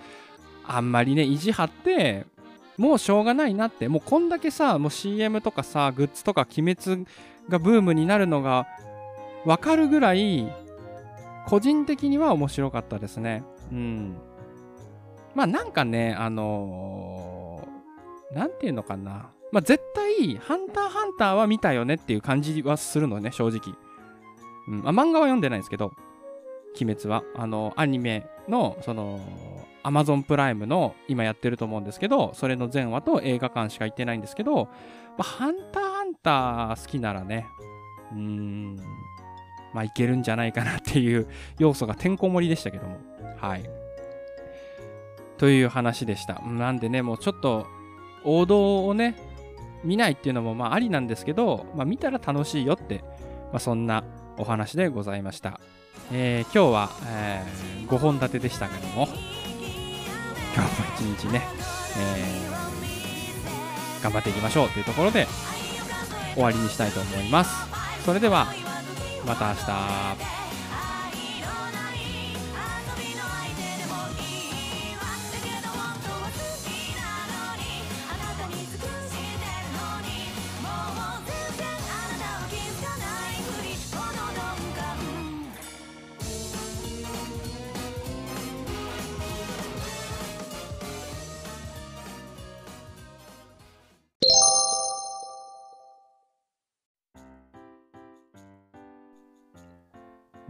[0.66, 2.26] あんまりね、意地張って、
[2.78, 7.04] もうしょうがないなって、もうこんだけさ、もう CM とかさ、グッズとか鬼滅
[7.48, 8.66] がブームになるのが
[9.44, 10.52] わかるぐらい、
[11.46, 13.42] 個人的には面白かったですね。
[13.72, 14.16] うん。
[15.34, 19.30] まあなんかね、あのー、なんていうのかな。
[19.52, 23.74] まあ絶対、ハンターハンターは見たよねっていう感じはするのね、正直。
[24.68, 24.82] うん。
[24.82, 25.92] まあ、漫画は読んでないんですけど、
[26.80, 27.22] 鬼滅は。
[27.36, 29.20] あの、アニメの、その、
[29.82, 34.68] アマゾンプライムの今やってると思うんですけど、それの前話と映画館しか行ってないんですけど、
[35.16, 37.46] まあ、ハンターハンター好きならね、
[38.12, 38.76] うーん、
[39.72, 41.28] まあいけるんじゃないかなっていう
[41.58, 42.98] 要素がてんこ盛りでしたけども。
[43.38, 43.62] はい。
[45.38, 46.40] という話でした。
[46.40, 47.66] なんでね、もうちょっと
[48.24, 49.16] 王道をね、
[49.82, 53.02] 見ないっていうのもまあありなんですけど、まあ見たら楽しいよって、
[53.50, 54.04] まあそんな
[54.36, 55.60] お話でございました。
[56.12, 59.08] えー、今日は、えー、5本立てでしたけども、
[60.54, 61.42] 今日も一日ね、
[61.98, 65.26] えー、頑張っていきましょうというところで
[66.34, 67.50] 終わりにしたいと思います。
[68.04, 68.48] それでは、
[69.26, 70.39] また明日。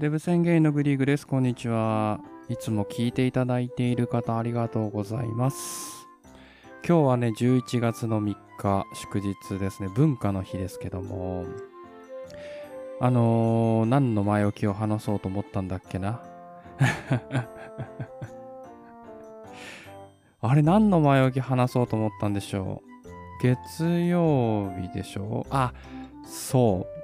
[0.00, 1.26] デブ宣言のグリーグです。
[1.26, 2.20] こんにちは。
[2.48, 6.06] いつも聞いていただいている方ありがとうございます。
[6.88, 9.90] 今日はね、11月の3日、祝日ですね。
[9.94, 11.44] 文化の日ですけども、
[12.98, 16.22] あのー、何の前置きを話そうと思ったんだっけな？
[20.40, 22.80] あれ、何の前置き話そうと思ったんでしょ
[23.42, 23.42] う？
[23.42, 25.74] 月曜日でしょあ、
[26.24, 26.99] そう。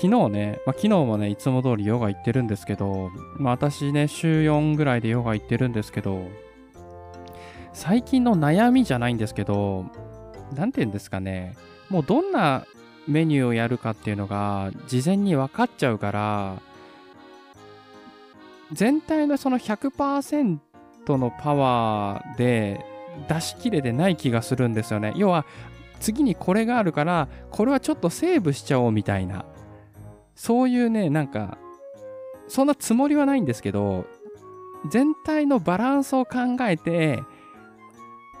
[0.00, 6.22] 昨日ね、まあ、昨日もね、いつも通りヨガ行ってるんですけど、まあ、私ね、週4ぐらいでヨガ行ってるんですけど、
[7.74, 9.84] 最近の悩みじゃないんですけど、
[10.54, 11.54] なんて言うんですかね、
[11.90, 12.64] もうどんな
[13.06, 16.62] メニューをやるかっていうのが事前に分かっちゃうから、
[18.72, 20.58] 全体のその100%
[21.08, 22.82] のパワーで
[23.28, 25.12] 出し切れてない気がするんですよね。
[25.16, 25.44] 要は、
[25.98, 29.44] 次にこれがあるから、これはちょっとセーブしちゃおうみたいな。
[30.40, 31.58] そういうね、なんか、
[32.48, 34.06] そんなつもりはないんですけど、
[34.88, 37.22] 全体のバランスを考えて、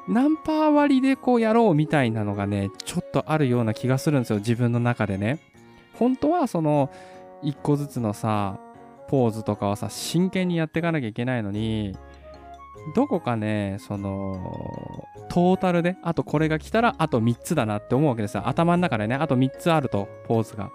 [0.08, 5.40] 何パー割でこうやろうみたいなのがね、ちょっとあるような気がするんですよ、自分の中でね。
[5.92, 6.88] 本当はその、
[7.42, 8.58] 一個ずつのさ、
[9.08, 11.94] ポーズとかをさ、真剣にやっていかなきゃいけないのに、
[12.96, 18.48] どこかね、その、トータルで、あとこれが来たら、あと3つだなって思うわけですよ。
[18.48, 20.70] 頭の中でね、あと3つあると、ポーズが。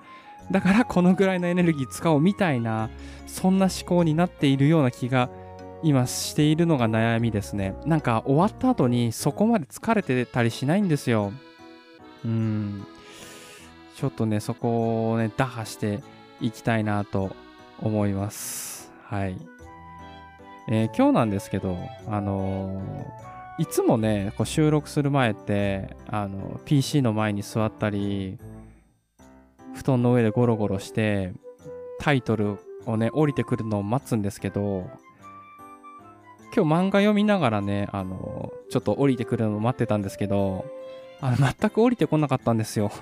[0.52, 2.90] だからこのぐらいのエネルギー使おうみたいな、
[3.28, 5.30] そんな思考になっているような気が
[5.84, 7.76] 今しているのが悩みですね。
[7.86, 11.32] なんか終わった後にそこまで疲れてたりしないんですよ。
[12.24, 12.86] うん。
[13.96, 16.02] ちょっとね、そこをね、打破して
[16.42, 17.36] いきたいなと
[17.82, 18.92] 思います。
[19.04, 19.38] はい。
[20.68, 21.78] えー、今日なんですけど、
[22.08, 28.38] あのー、いつもね、こう収録する前って、あの、PC の前に座ったり、
[29.76, 31.34] 布団の上でゴロゴロして、
[32.00, 34.90] タイトルをね、降りてくるのを待つんですけど、
[36.56, 40.66] 今日漫画読みながらね、あの、ちょっと降りてくるのを待ってたんですけど、
[41.20, 42.92] あの、全く降りてこなかったんですよ。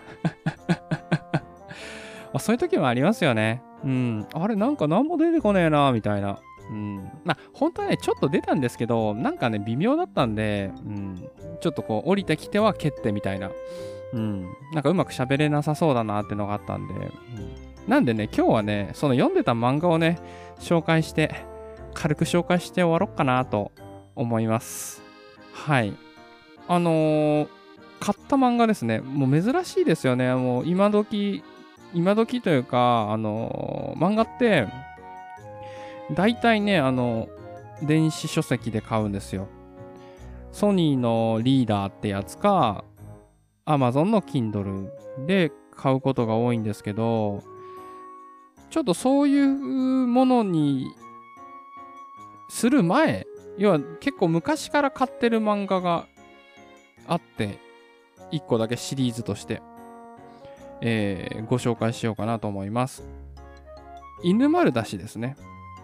[2.39, 3.61] そういう時もありますよね。
[3.83, 4.27] うん。
[4.33, 6.39] あれ、なんか何も出てこねえな、みたいな。
[6.69, 7.11] うん。
[7.23, 11.29] まあ、本当はね、ちょっと出たんですけど、なんかね、微妙だったんで、うん。
[11.61, 13.51] ちょっとこう、降りてきては蹴ってみたいな。
[14.13, 14.55] うん。
[14.71, 17.11] なんかうまく喋れなさそうだなってのがあったんで、うん、
[17.87, 20.19] なんでね、今日はね、その読んでた漫画をね、
[20.59, 21.45] 紹介して、
[21.93, 23.71] 軽く紹介して終わろっかなと
[24.15, 25.01] 思います。
[25.53, 25.93] はい。
[26.67, 27.47] あのー、
[27.99, 28.99] 買った漫画ですね。
[28.99, 30.33] もう珍しいですよね。
[30.35, 31.43] もう今時、
[31.93, 34.67] 今時というか、あのー、漫画って、
[36.13, 37.29] 大体ね、あの、
[37.81, 39.47] 電子書籍で買うんですよ。
[40.51, 42.83] ソニーのリーダーってやつか、
[43.65, 44.89] Amazon の Kindle
[45.25, 47.43] で買うことが多いんですけど、
[48.69, 49.47] ちょっとそういう
[50.07, 50.87] ものに
[52.49, 56.07] する前、要は結構昔から買ってる漫画が
[57.07, 57.59] あって、
[58.31, 59.61] 1個だけシリーズとして、
[60.81, 63.03] えー、ご紹介しようかなと思います。
[64.23, 65.37] 犬丸だしですね。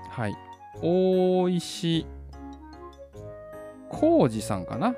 [0.10, 0.36] はい。
[0.82, 2.06] 大石
[3.89, 4.96] 浩二さんかな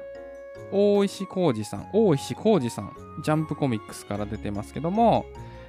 [0.71, 5.25] 大石浩二さん、大石浩二さん、ジャンプコミックスから出てますけども、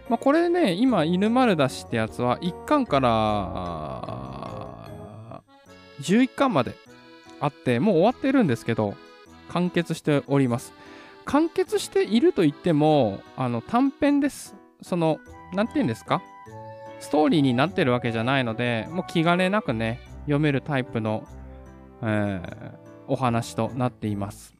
[0.08, 4.90] まあ、これね、今、犬丸出しってやつは、1巻から
[6.00, 6.74] 11巻まで
[7.40, 8.94] あって、もう終わってるんですけど、
[9.48, 10.72] 完結しております。
[11.24, 14.56] 完結していると言っても、あの、短編です。
[14.80, 15.18] その、
[15.52, 16.22] なんて言うんですか？
[16.98, 21.26] ストーリーになってるわけじゃないので、もう気兼ねなくね、読めるタイプの、
[22.02, 22.72] えー、
[23.06, 24.54] お話となっています。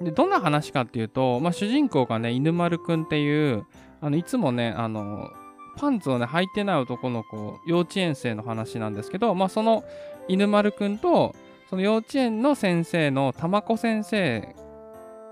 [0.00, 3.66] で、どんな話かっていうと、まあ、主人公がね、犬丸くんっていう、
[4.00, 5.30] あの、いつもね、あの、
[5.76, 9.84] パンツをね、履いてない男の子、幼稚園生の話なんですけど、まあ、その
[10.28, 11.34] 犬丸くんと、
[11.70, 14.54] その幼稚園の先生の玉子先生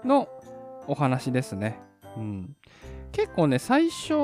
[0.05, 0.29] の
[0.87, 1.81] お話ですね。
[2.17, 2.57] うん。
[3.13, 4.15] 結構ね、最初、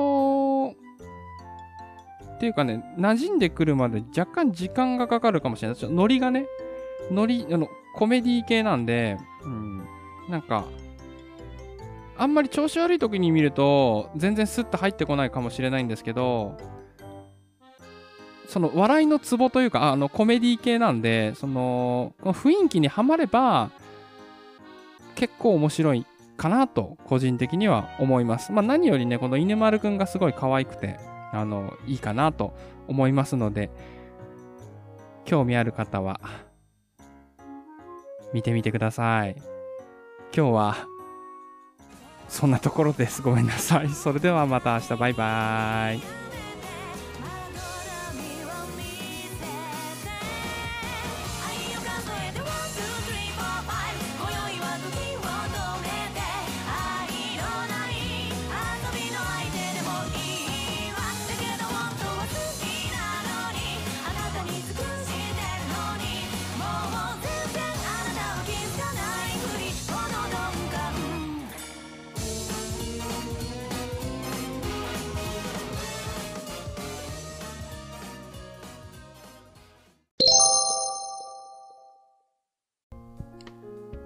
[2.37, 5.77] っていうかね、馴染んでくるまで若干時間がかかるかもしれない。
[5.77, 6.47] ちょノリがね、
[7.11, 9.86] ノリ、あの、コメディ系なんで、うん、
[10.29, 10.65] なんか、
[12.17, 16.57] あんまり調子悪い時に見ると、全然スッと入ってこないかもしれないんですけど、
[18.47, 23.69] その笑いのツボというか、あの、コメディ系なんで、その、この雰囲気にはまれば、
[25.15, 26.05] 結構面白い
[26.37, 28.51] かなと、個人的には思います。
[28.51, 30.97] まあ何よりね、この犬丸くんがすごい可愛くて、
[31.33, 32.53] あの、いいかなと
[32.87, 33.69] 思いますので、
[35.25, 36.19] 興味ある方は、
[38.33, 39.56] 見てみてください。
[40.35, 40.87] 今日は、
[42.29, 43.21] そんなところです。
[43.21, 43.89] ごめんなさい。
[43.89, 46.16] それではまた明日バイバーイ。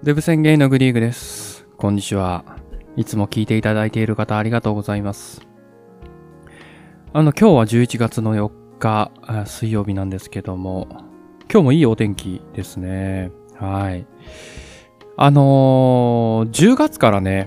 [0.03, 1.67] デブ宣言のグリーグです。
[1.77, 2.43] こんにちは。
[2.95, 5.45] いつも聞いていただいている方ありがとうございます。
[7.13, 9.11] あの、今日は11月の4日、
[9.45, 10.87] 水曜日なんですけども、
[11.51, 13.29] 今日もいいお天気ですね。
[13.59, 14.07] はい。
[15.17, 17.45] あのー、10月からね、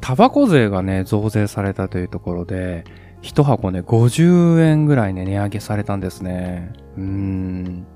[0.00, 2.82] タバコ税がね、増税されたというところで、
[3.22, 6.72] 1箱ね、50円ぐらいね、値上げされたんですね。
[6.96, 7.86] うーん。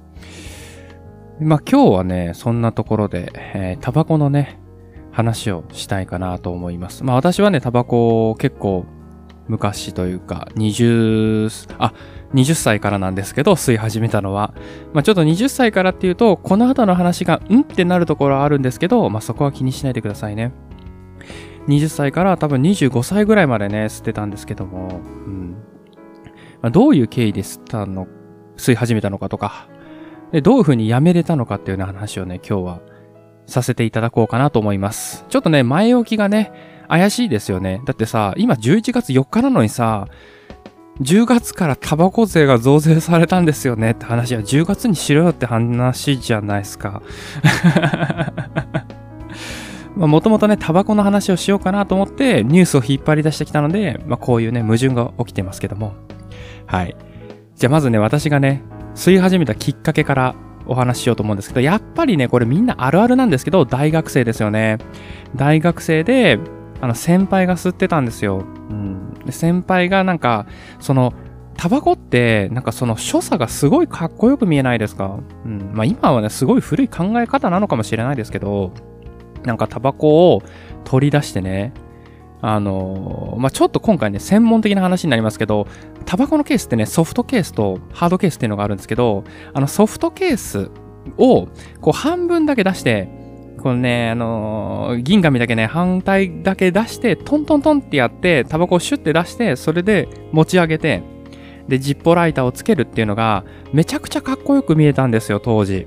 [1.41, 4.61] まあ今日はね、そんなところで、えー、タバコのね、
[5.11, 7.03] 話をしたいかなと思います。
[7.03, 8.85] まあ私はね、タバコ結構
[9.49, 11.95] 昔というか、20、あ、
[12.35, 14.53] 20歳からなんですけど、吸い始めたのは。
[14.93, 20.53] まあちょっと20歳からっていうと、この後の話が、んってなるところはあるんですけど、まあそこは気にしないでくださいね。
[21.69, 25.57] 20歳から多分25歳ぐらいまでね、吸ってたんですけども、うん。
[26.61, 28.07] まあ、どういう経緯で吸ったの、
[28.57, 29.69] 吸い始めたのかとか、
[30.33, 32.81] で、どういう風にやめれたのかっていうような話をね、今日は
[33.47, 35.25] させていただこうかなと思います。
[35.29, 36.53] ちょっとね、前置きがね、
[36.89, 37.83] 怪しいですよね。
[37.85, 40.09] だってさ、今11月4日なのにさ、
[41.01, 47.03] 10月からタバコ税が増税されたんですよねって話は10月にしろよって話じゃないですか。
[49.97, 55.95] もともとね、タバコの話をしようかなと思ってニュースを引っ張り出してきたので、まあ、こういうね、矛盾が起きてますけども。
[56.67, 56.97] はい。
[57.57, 58.63] じゃあまずね、私がね、
[59.01, 60.35] 吸い始めたきっかけから
[60.67, 64.77] お話ししようと思うんですけど、やっぱりね、これみんなあるあるなんですけど、大学生ですよね。
[65.35, 66.39] 大学生で、
[66.83, 68.45] あの、先輩が吸ってたんですよ。
[68.69, 69.15] うん。
[69.25, 70.45] で、先輩がなんか、
[70.81, 71.15] その、
[71.57, 75.19] タバコって、なんかその所作がすごいかっこよく見えないですか？
[75.47, 75.71] うん。
[75.73, 78.75] まあ今はね、すごい古い考え方なのかもしれないですけど、
[79.45, 80.43] なんかタバコを
[80.85, 81.73] 取り出してね、
[82.43, 85.67] あのまあ、ちょっと今回ね、専門的な話になりますけど、
[86.07, 90.71] タバコのケースってね、ソフトケースとハードケースっていうのがあるんですけど、あのソフトケース
[91.19, 91.49] を
[91.81, 93.09] こう半分だけ出して、
[93.61, 101.03] このね、あのー、銀紙だけね、反対だけ出して、トントントンってやって、タバコをシュッて出して、それで持ち上げて、
[101.69, 105.87] で、ジッポライターをつけるっていうのが、めちゃくちゃかっこよく見えたんですよ、当時。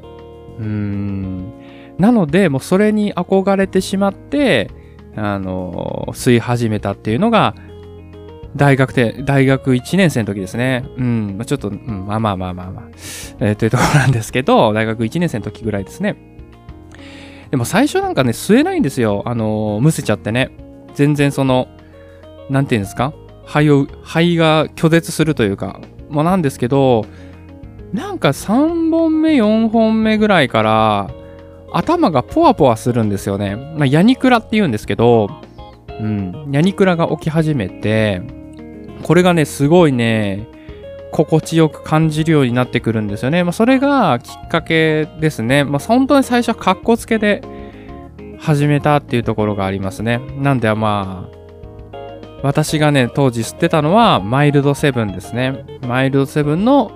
[0.60, 1.51] うーん。
[1.97, 4.70] なので、もうそれに憧れてしまって、
[5.16, 7.55] あの、吸い始めたっていうのが、
[8.55, 10.86] 大学で、大学1年生の時ですね。
[10.97, 12.84] うん、ま、ちょっと、うん、まあまあまあまあまあ、
[13.39, 16.16] えー、というところなんですけど、大学1年生の時ぐらいですね。
[17.49, 19.24] でも最初なんかね、吸えないんですよ。
[19.26, 20.51] あの、むせちゃってね。
[20.93, 21.68] 全然その、
[22.49, 23.14] なんていうんですか？
[23.45, 27.05] 肺を、肺が拒絶するというか、まあなんですけど、
[27.91, 31.09] なんか3本目、4本目ぐらいから、
[31.74, 33.55] 頭がポワポワするんですよね。
[33.55, 35.30] まあ、ヤニクラって言うんですけど、
[35.99, 38.21] うん、ヤニクラが起き始めて、
[39.03, 40.47] これがね、すごいね、
[41.11, 43.43] 心地よく感じるようになってくるんですよね。
[43.43, 45.63] まあ、それがきっかけですね。
[45.63, 47.41] まあ、本当に最初は格好つけで
[48.39, 50.19] 始めたっていうところがありますね。
[50.39, 51.43] なんでまあ、
[52.43, 55.63] 私がね、当時吸ってたのは、マイルドセブンですね。
[55.88, 56.91] マイルドセブンの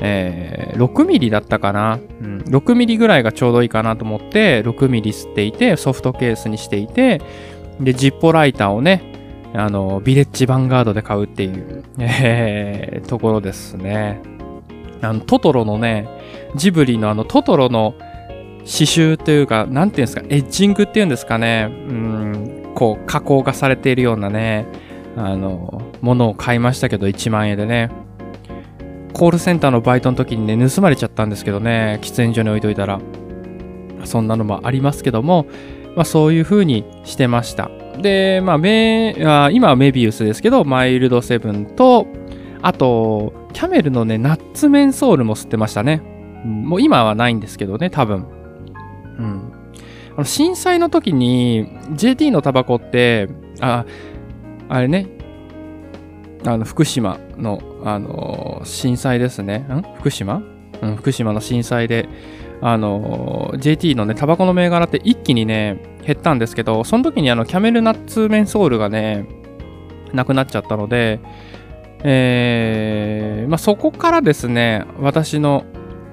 [0.00, 7.20] えー、6ミリだったかな、うん、6ミリぐらいがちょうどいいかなと思って6ミリ吸っていてソフトケースにしていて
[7.80, 9.14] でジッポライターをね
[9.54, 14.20] あのビレッジヴァンガードで買うっていう、えー、ところですね。
[15.00, 16.08] あのトトロのね
[16.56, 17.94] ジブリのあのトトロの
[18.60, 21.68] 刺繍というか何ていうんですかエッジングっていうんですかね。
[21.70, 22.72] うん。
[22.74, 24.66] こう加工がされているようなね
[25.16, 27.90] あのものを買いましたけど1万円でね。
[29.14, 33.00] コールセンターのバイトの時にね、盗まれちゃったんですけどね、喫煙所に置いといたら。
[34.04, 35.46] そんなのもありますけども、
[35.96, 37.70] まあそういう風にしてました。
[37.98, 42.06] で、まあ、メあ今はメビウスですけど、マイルドセブンと、
[42.60, 46.02] あと、キャメルのね、ナッツメンソールも吸ってましたね。
[46.44, 48.26] うん、もう今はないんですけどね、多分。
[49.18, 49.52] うん。
[50.16, 53.28] あの震災の時に JT のタバコって、
[53.60, 53.84] あ、
[54.68, 55.08] あれね、
[56.46, 59.58] あの、福島の、あの、震災ですね。
[59.58, 59.82] ん？
[59.96, 60.42] 福島？
[60.82, 62.08] うん、福島の震災で、
[62.60, 69.26] あの、JT のね、タバコの銘柄って一気にね、減ったんですけど、その時にあの、キャメルナッツメンソールがね、
[70.12, 71.20] なくなっちゃったので、
[72.02, 75.64] えー、まあ、そこからですね、私の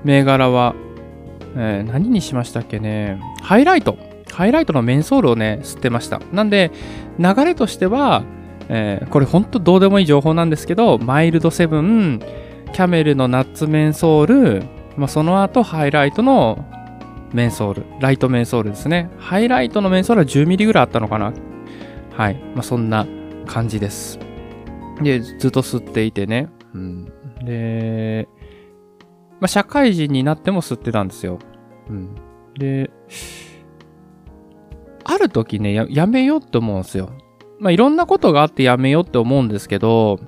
[0.04, 0.74] 銘柄は、
[1.56, 3.98] えー、何にしましたっけね、ハイライト。
[4.32, 6.22] ハイライトのメンソールをね、吸ってました。
[6.32, 6.72] なんで、
[7.20, 8.24] 流れとしては、
[8.74, 12.22] えー、これほんとどうでもいい情報なんですけど、マイルドセブン、
[12.72, 14.63] キャメルのナッツメンソール、
[14.95, 16.65] まあ、その後ハイライトの
[17.34, 19.09] メンソール、ライトメンソールですね。
[19.17, 21.34] ハイライトのメンソールは10ミリぐらいあったのかな
[22.15, 22.36] はい。
[22.55, 23.05] まあ、そんな
[23.45, 24.19] 感じです。
[25.01, 26.47] で、ずっと吸っていてね。
[26.74, 27.11] うん、
[27.43, 28.30] で、
[29.41, 31.39] まあ、社会人になっても吸ってたんですよ。
[31.89, 32.15] うん、
[32.57, 32.89] で、
[35.03, 37.09] ある時ねや、やめようって思うんですよ。
[37.62, 40.20] まあ、いろんなことがあってやめようって思うんですけど、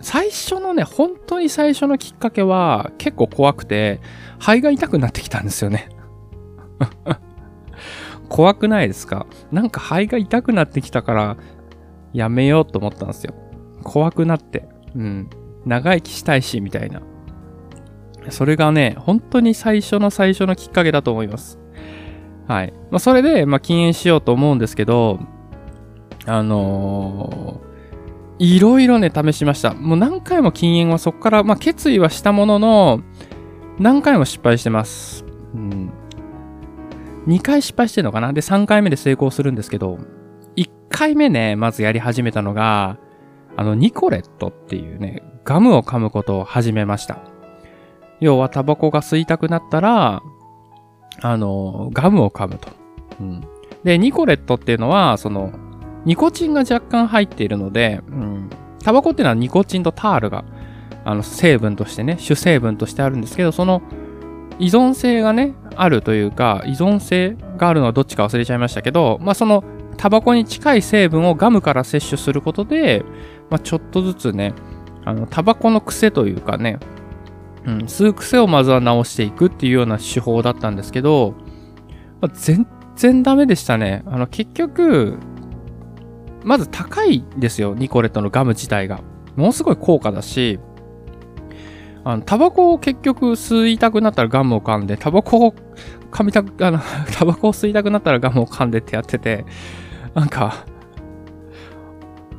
[0.00, 4.00] 最初のね、本当に最初のきっかけは結構怖くて、
[4.38, 5.90] 肺が痛くなってきたんですよね。
[8.30, 9.26] 怖くないですか？
[9.52, 11.36] なんか肺が痛くなってきたから
[12.14, 13.34] やめようと思ったんですよ。
[13.84, 14.68] 怖くなって。
[14.96, 15.28] うん。
[15.66, 17.02] 長生きしたいし、みたいな。
[18.30, 21.58] それがね、本当に最初の最初のきっかけだと思います。
[22.48, 22.72] はい。
[22.90, 25.20] まあ、それで、まあ、禁煙しようと思うんですけど、
[26.26, 29.74] あのー、いろいろね、試しました。
[29.74, 33.00] もう何回も禁煙はそこから、まあ、決意はしたものの、
[33.78, 35.24] 何回も失敗してます。
[35.54, 35.90] うん。
[37.26, 38.32] 2回失敗してるのかな？
[38.32, 39.98] で、3回目で成功するんですけど、
[40.56, 42.98] 1回目ね、まずやり始めたのが、
[43.56, 47.18] あの、ニコレットっていうね、ガムを噛むことを始めました。
[48.20, 50.22] 要は、タバコが吸いたくなったら、
[51.20, 52.68] あの、ガムを噛むと。
[53.20, 53.44] うん。
[53.84, 55.52] で、ニコレットっていうのは、その、
[56.04, 58.50] ニコチンが若干入っているので、うん、
[58.82, 60.44] タバコっていうのはニコチンとタールが、
[61.04, 63.82] あの、成分としてね、主成分としてあるんですけど、その
[64.58, 69.64] 依存性がね、あるというか、依存性があるのはどっちか忘れちゃいましたけど、まあ、その、
[69.96, 73.04] タバコに近い成分をガムから摂取することで、
[73.50, 74.54] まあ、ちょっとずつね、
[75.04, 76.78] あの、タバコの癖というかね、
[77.66, 81.34] うん、吸う癖をまずは直していくっていうような手法だったんですけど、
[82.20, 84.02] まあ、全然ダメでしたね。
[84.06, 85.18] あの、結局、
[86.44, 89.00] まず高いですよ、ニコレットのガム自体が。
[89.36, 90.58] ものすごい高価だし、
[92.04, 95.54] あの、タバコを結局吸いたくなったらガムを噛んで、タバコを
[96.10, 96.80] 噛みたく、あの、
[97.16, 99.44] タバコを吸いたくなったらガムを噛んでってやってて、
[100.14, 100.66] なんか、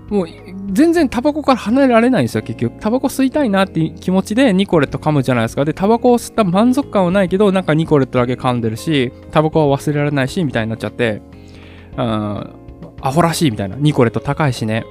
[0.09, 0.27] もう、
[0.71, 2.79] 全然タバコから離れられないんですよ、結局。
[2.79, 5.65] タバコ吸いたいなって気持ちでニコレット噛むじゃないですか。
[5.65, 11.21] で、タバコを吸った満足感はないけど、なんかニコレットだけ噛んでるし、タバコは忘れられないし、みたいになっちゃって、
[11.97, 12.49] うん、
[13.03, 13.75] アホらしいみたいな。
[13.75, 14.85] ニコレット高いしね。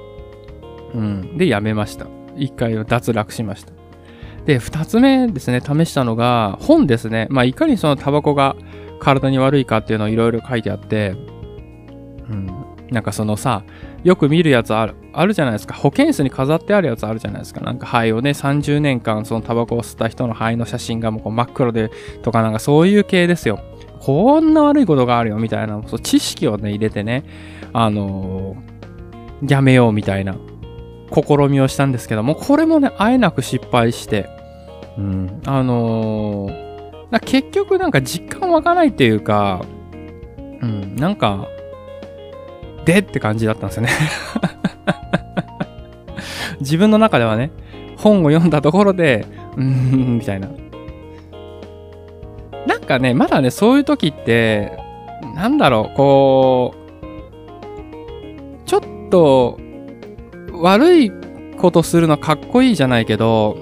[0.93, 1.37] うん。
[1.37, 2.05] で、やめました。
[2.37, 3.73] 一回脱落しました。
[4.45, 7.27] で、二つ目ですね、試したのが、本ですね。
[7.31, 8.55] まあ、いかにそのタバコが
[8.99, 11.15] 体に悪いかっていうのをいろいろ書いてあって、
[12.29, 12.47] うん。
[12.91, 13.63] なんかそのさ、
[14.03, 15.73] よく見るやつある、あるじゃないですか。
[15.73, 17.61] 保健室に飾ってあるやつあるじゃないですか。
[17.61, 21.89] なんか肺をね、30年間そのタバコを吸った人の肺の写真がもうこう真っ黒で
[22.21, 23.59] とかなんかそういう系ですよ。
[24.03, 27.23] こんな悪いことがあるよみたいな、そう知識をね、入れてね、
[27.71, 30.35] あのー、やめようみたいな
[31.09, 34.27] 試みをしたんですけども、これもね、あえなく失敗して、
[34.97, 39.63] うん、あのー、結局なんか実感湧かないっていうか、
[40.61, 41.47] うん、なんか、
[42.83, 43.89] でって感じだったんですよね
[46.59, 47.51] 自分の中ではね、
[47.95, 49.25] 本を読んだところで、
[49.55, 50.49] うーん、みたいな。
[52.67, 54.77] なんかね、まだね、そういう時って、
[55.35, 59.59] なんだろう、こう、ちょっと、
[60.53, 61.11] 悪い
[61.57, 63.57] ことするのかっこいいじゃないけど、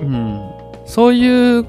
[0.00, 0.40] うん、
[0.84, 1.66] そういう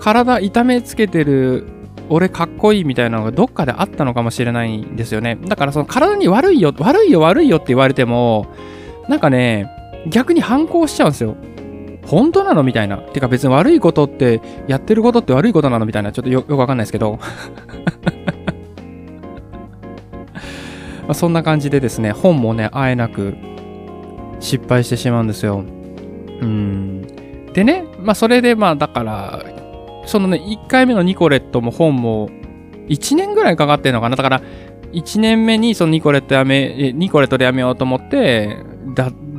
[0.00, 1.66] 体痛めつけてる
[2.08, 5.38] 俺かっこいいみたいなのがどっかであったのかもしれないんですよね。
[5.46, 8.46] だからその体に悪いよ、悪いよ、悪いよって言われても、
[9.08, 9.70] なんかね、
[10.08, 11.36] 逆に反抗しちゃうんですよ。
[12.08, 12.62] 本当なの？
[12.62, 12.96] みたいな。
[12.96, 15.86] てか別に悪いことって、やってることって悪いことなの？
[15.86, 16.10] みたいな。
[16.12, 17.18] ちょっとよくわかんないですけど。
[21.06, 23.34] まそんな感じでですね、本もね、あえなく
[24.40, 25.64] 失敗してしまうんですよ。
[26.40, 27.02] うん。
[27.52, 29.42] でね、まあそれでまあだから、
[30.06, 32.28] そのね、1回目のニコレットも本も
[32.88, 34.16] 1年ぐらいかかってんのかな？
[34.16, 34.42] だから、
[34.92, 38.58] 1年目にそのニコレットやめ、ニコレットでやめようと思って、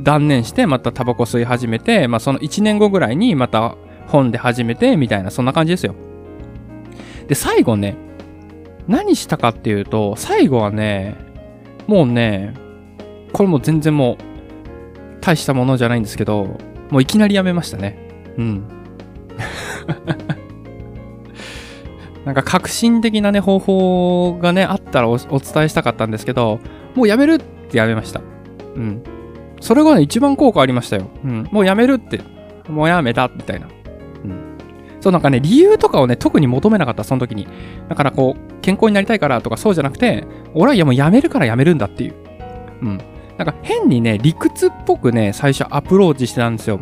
[0.02, 3.76] 断念してまたタバコ吸い始めて、まあその1年後ぐらいにまた
[4.06, 5.94] 本で始めてみたいな、そんな感じですよ。
[7.28, 7.96] で、最後ね、
[8.88, 11.16] 何したかっていうと、最後はね、
[11.86, 12.54] もうね、
[13.32, 14.16] これも全然もう、
[15.20, 16.58] 大したものじゃないんですけど、
[16.90, 17.98] もういきなりやめましたね。
[18.36, 18.64] うん。
[22.24, 25.28] なんか革新的なね、方法がね、あったらお伝
[25.64, 26.58] えしたかったんですけど、
[26.94, 28.20] もうやめるってやめました。
[28.74, 29.02] うん。
[29.60, 31.10] それがね、一番効果ありましたよ。
[31.24, 31.48] うん。
[31.52, 32.20] もうやめるって、
[32.68, 33.66] もうやめた、みたいな。
[33.66, 34.56] うん。
[35.00, 37.46] そうなんかね、理由とかをね、特に求めなかった、その時に。
[37.88, 42.14] だからこう、健康になりたいからとかそうじゃなくて、俺はいやもうやめるからやめるんだっていう。
[42.82, 42.98] うん。
[43.38, 46.80] なんか変にね、理屈っぽくね、最初アプローチしてたんですよ。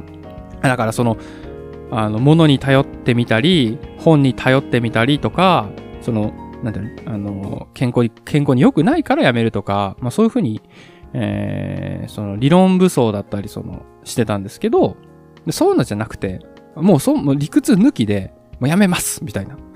[0.62, 1.16] だからその、
[1.90, 5.68] あの、物に頼ってみたり、本に頼ってみたりとか、
[6.00, 10.60] その、なんていうの、あの、健康に、健康に良くないからやめるとか、まあそういうふうに、
[11.14, 14.96] えー、その理論武装だったり、その、してたんですけど、
[15.50, 16.40] そういうのじゃなくて、
[16.76, 19.56] もうそう、もう理屈抜きで、もうやめますみたいな。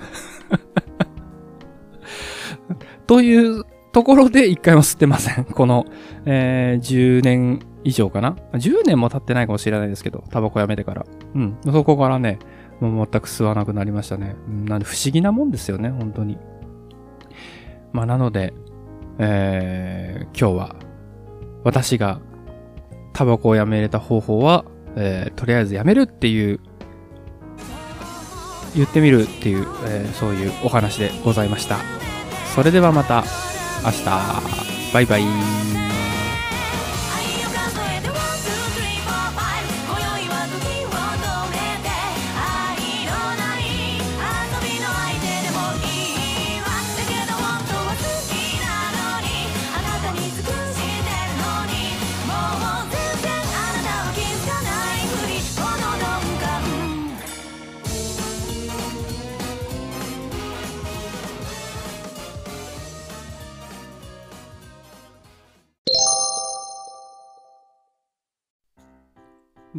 [3.07, 5.45] というところで一回も吸ってません。
[5.45, 5.87] この、
[6.25, 11.07] えー、10年以上かな ?10 年も経ってないかもしれないですけど、タバコやめてから。
[11.35, 11.57] うん。
[11.65, 12.39] そこからね、
[12.81, 14.37] もう全く吸わなくなりましたね。
[14.49, 16.39] うん、なんで不思議なもんですよね、本当に。
[17.93, 18.55] まあなので、
[19.19, 20.77] えー、今日は、
[21.65, 22.21] 私が
[23.13, 24.65] タバコをやめれた方法は、
[24.97, 26.61] えー、とりあえずやめるっていう、
[28.75, 31.79] 言ってみるっていう、えー、そういうお話でございました。
[32.55, 33.25] それではまた
[33.85, 34.93] 明日。
[34.93, 36.02] バイバイ。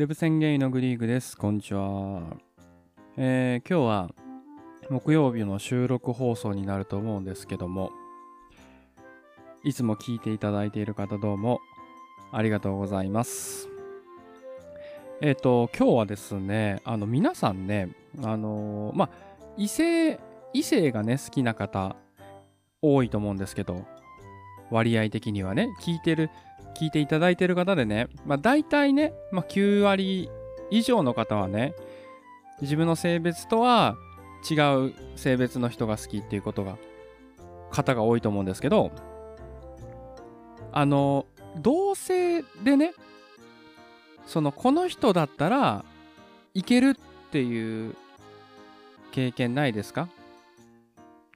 [0.03, 1.37] デブ宣言のグリーグです。
[1.37, 2.23] こんにちは。
[3.15, 4.09] えー、今日は
[4.89, 7.89] 木曜日の収録放送になると思うんですけども、
[9.63, 11.61] いつも聞いていただいている方どうも
[12.33, 13.69] ありがとうございます。
[15.21, 19.09] えっ、ー、と、今日はですね、あの皆さんね、あのー、まあ、
[19.55, 20.19] 異性、
[20.51, 21.95] 異性がね、好きな方
[22.81, 23.85] 多いと思うんですけど、
[24.69, 26.29] 割合的にはね、聞いてる
[26.73, 30.29] 聞いていただいてる方でね、まあ大体ね、まあ9割
[30.71, 31.73] 以上の方はね、
[32.61, 33.95] 自分の性別とは
[34.49, 34.55] 違
[34.87, 36.77] う性別の人が好きっていうことが、
[37.71, 38.91] 方が多いと思うんですけど、
[40.71, 41.25] あの、
[41.57, 42.93] 同性でね、
[44.25, 45.83] その、この人だったら
[46.53, 47.95] いけるっていう
[49.11, 50.07] 経験ないですか？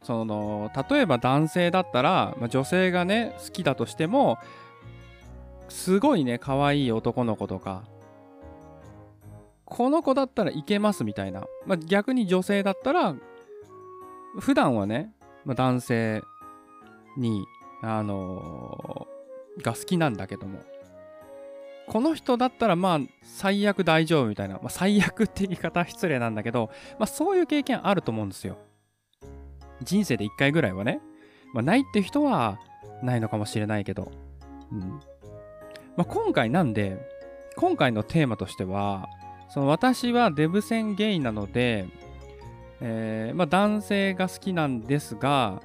[0.03, 4.37] その、例えば男性だったら、まあ、女性がね、好きだとしても、
[5.69, 7.83] すごいね、可愛い男の子とか、
[9.65, 11.45] この子だったらいけますみたいな。
[11.65, 13.15] まあ、逆に女性だったら、
[14.39, 15.13] 普段はね、
[15.45, 16.23] まあ、男性
[17.17, 17.45] に、
[17.81, 19.07] あの
[19.61, 20.59] が好きなんだけども、
[21.87, 28.57] この人だったらまあ最悪大丈夫みたいな、まあ最悪って言い方は失礼なんだけど、まあそういう経験あると思うんですよ。
[29.83, 31.01] 人生で一回ぐらいはね。
[31.53, 32.59] まあないって人は
[33.03, 34.11] ないのかもしれないけど。
[34.71, 34.99] うん。
[35.97, 36.97] まあ今回なんで、
[37.57, 39.09] 今回のテーマとしては、
[39.49, 41.87] その私はデブ戦ゲイなので、
[42.79, 45.61] えー、まあ男性が好きなんですが、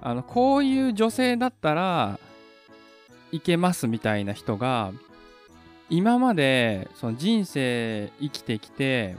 [0.00, 2.18] あの、こういう女性だったら
[3.30, 4.92] いけますみたいな人が
[5.90, 9.16] 今まで、その人生生きてきて、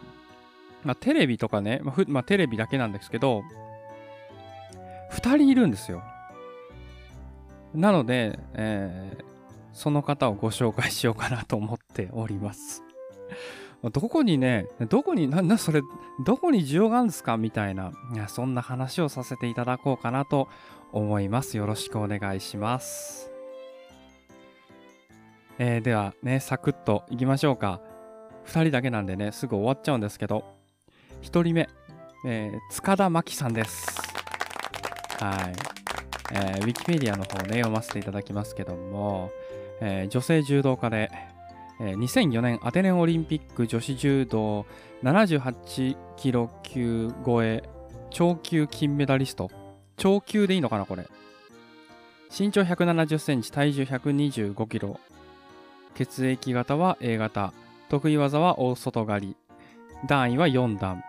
[0.83, 3.43] まあテレビとかね、まあ、まあ、テレビだけなんですけど、
[5.11, 6.03] 二人いるんですよ。
[7.73, 9.34] なので、えー、
[9.75, 12.81] その方をご紹介しようかなと思っております。
[13.91, 15.81] どこにね、どこに、なん、な、それ、
[16.23, 17.93] どこに需要があるんですかみたいな、い、
[18.27, 20.47] そんな話をさせていただこうかなと
[20.91, 21.57] 思います。
[21.57, 23.31] よろしくお願いします。
[25.59, 27.81] えー、ではね、サクッと行きましょうか。
[28.45, 30.45] 二人だけなんでね、すぐ終わっちゃうんですけど、
[31.21, 31.69] 一人目、
[32.25, 34.01] えー、塚田真希さんです。
[35.19, 35.75] はい。
[36.31, 39.31] えー、ウィキペディアの方ね、読ませていただきますけども、
[39.81, 41.11] えー、女性柔道家で、
[41.79, 44.65] えー、2004年アテネオリンピック女子柔道
[45.03, 47.63] 78キロ級超え
[48.15, 49.51] 超級金メダリスト。
[49.97, 51.05] 超級でいいのかなこれ。
[52.37, 54.99] 身長170センチ、体重125キロ、
[55.95, 57.53] 血液型は A 型。
[57.89, 59.37] 得意技は大外刈り。
[60.07, 61.03] 段位は4段。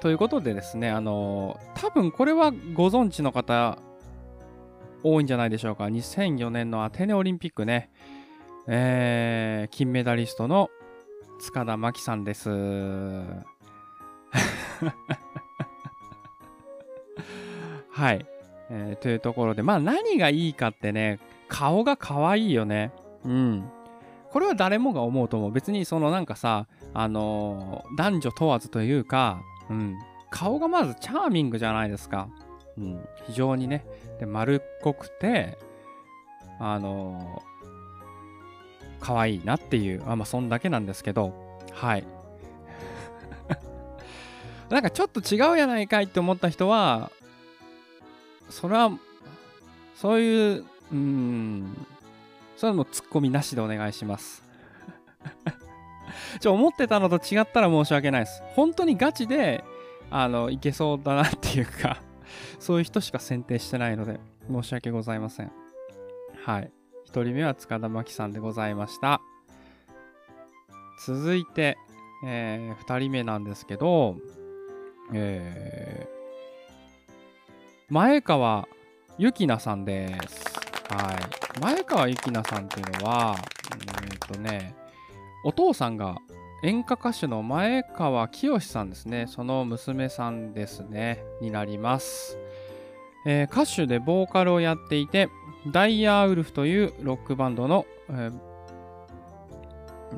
[0.00, 3.78] ということでですね、あのー、多分これはご存知の方
[5.02, 5.84] 多いんじゃないでしょうか。
[5.84, 7.90] 2004年のアテネオリンピックね、
[8.66, 10.70] えー、金メダリストの
[11.40, 12.50] 塚田真希さんです。
[17.90, 18.26] はい。
[18.68, 22.92] えー、というところで、まあ何がいいかってね、顔が可愛いよね。
[23.24, 23.70] うん。
[24.30, 25.52] これは誰もが思うと思う。
[25.52, 29.40] 別にそのなんかさ、あのー、男女問わずというか、
[29.70, 29.96] うん、
[30.30, 32.28] 顔がまずチャーミングじゃないですか。
[32.76, 33.86] うん、非常にね。
[34.18, 35.58] で、丸っこくて、
[36.58, 41.34] あのー、可愛いなっていう、あまあ、そんだけなんですけど、
[41.72, 42.04] はい。
[44.70, 47.10] なんかちょっと違うやないかいって思った人は、
[48.48, 48.90] それは、
[49.94, 51.86] そういう、うん、
[52.56, 54.42] それもツッコミなしでお願いします。
[56.40, 58.42] ちょ、思ってたのと違ったら申し訳ないです。
[58.54, 59.64] 本当にガチで、
[60.10, 62.00] あの、いけそうだなっていうか
[62.58, 64.20] そういう人しか選定してないので、
[64.50, 65.52] 申し訳ございません。
[66.44, 66.70] はい。
[67.04, 69.20] 一人目は塚田真希さんでございました。
[71.04, 71.78] 続いて、
[72.24, 74.16] えー、二人目なんですけど、
[75.12, 78.66] えー、前川
[79.18, 80.44] ゆきなさんです。
[80.90, 81.60] はい。
[81.60, 83.36] 前川ゆきなさんっていうのは、
[84.10, 84.74] えっ、とね、
[85.44, 86.16] お父さんが
[86.62, 89.26] 演歌歌手の前川清さんですね。
[89.28, 91.22] その娘さんですね。
[91.40, 92.38] になります。
[93.26, 95.28] えー、歌手でボーカルをやっていて、
[95.70, 98.32] ダイヤーウルフというロックバンドの、えー、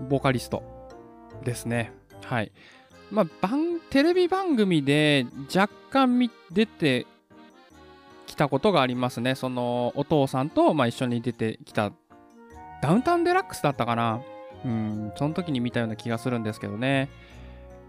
[0.08, 0.62] ボーカリスト
[1.42, 1.92] ですね。
[2.24, 2.52] はい。
[3.10, 3.26] まあ、
[3.90, 7.06] テレビ番組で若干出て
[8.26, 9.34] きたことがありますね。
[9.34, 11.90] その、お父さんと、まあ、一緒に出てきた、
[12.82, 14.20] ダウンタウンデラックスだったかな
[14.64, 17.08] うん、その時に見たような気がするんですけどね。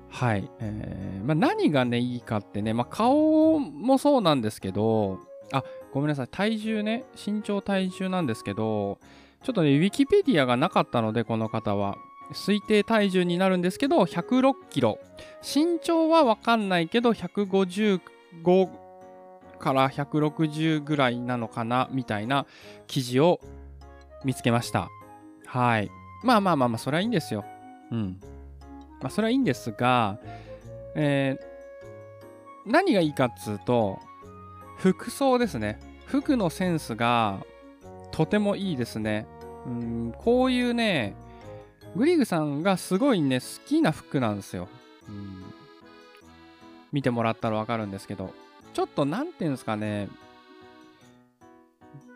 [0.09, 0.49] はい。
[0.59, 5.19] えー、まあ、何がね、いいかってね、まあ、顔もそうなんですけど、
[5.51, 5.63] あ、
[5.93, 6.27] ごめんなさい。
[6.27, 8.99] 体重ね、身長体重なんですけど、
[9.43, 11.95] ちょっとね、ウィキペディアがなかったので、この方は。
[12.31, 14.99] 推定体重になるんですけど、106キロ。
[15.41, 18.69] 身長はわかんないけど、155
[19.57, 22.45] から160ぐらいなのかな、みたいな
[22.87, 23.39] 記事を
[24.23, 24.89] 見つけました。
[25.45, 25.89] はい。
[26.23, 27.45] まあまあまあまあ、それはいいんですよ。
[27.91, 28.19] うん。
[29.01, 30.19] まあ、それはいいんですが、
[30.95, 33.99] えー、何がいいかっつうと、
[34.77, 35.79] 服装ですね。
[36.05, 37.39] 服のセンスが
[38.11, 39.27] とてもいいですね。
[39.65, 41.15] うん、こういうね、
[41.95, 44.67] グリグさんがすごいね、好きな服なんですよ。
[45.07, 45.43] うん、
[46.91, 48.33] 見てもらったらわかるんですけど。
[48.73, 50.09] ちょっとなんていうんですかね、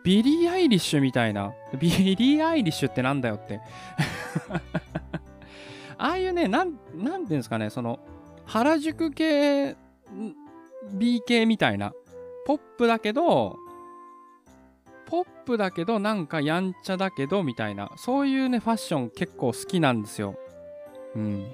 [0.04, 1.54] ビリー・アイリッシュみたいな。
[1.78, 3.60] ビリー・アイリッシュってなんだよって
[5.96, 7.98] ああいうね、なん、なんていうんですかね、その、
[8.44, 9.76] 原宿系、
[10.92, 11.92] B 系みたいな。
[12.46, 13.56] ポップだけど、
[15.06, 17.90] ポップだけどなんかやんちゃだけどみたいな。
[17.96, 20.36] そういうね、ファッション結構好きなんですよ。
[21.14, 21.46] うん。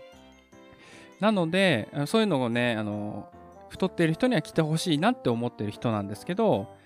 [1.21, 3.29] なので、そういうのをね、あの、
[3.69, 6.80] 太ってる人には着てほしいなって思ってる人なんですけど、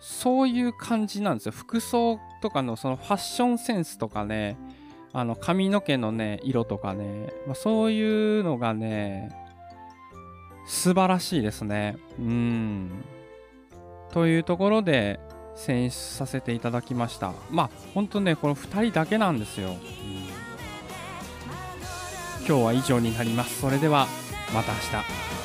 [0.00, 1.52] そういう感じなんですよ。
[1.52, 4.56] 服装とかのそのファッションセンスとかね、
[5.12, 9.30] あの髪の毛のね、色とかね、まあ、そういうのがね、
[10.66, 11.96] 素晴らしいですね。
[12.18, 12.90] うん。
[14.12, 15.18] というところで
[15.56, 17.32] 選出させていただきました。
[17.50, 19.70] まあ、ほんとね、この2人だけなんですよ。
[19.70, 19.76] うん、
[22.46, 23.60] 今日は以上になります。
[23.60, 24.06] それでは、
[24.54, 25.37] また明日。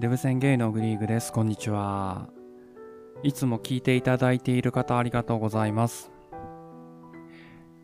[0.00, 1.30] デブ宣言のグリーグです。
[1.30, 2.30] こんにちは。
[3.22, 6.10] いつも聞いていただいている方ありがとうございます。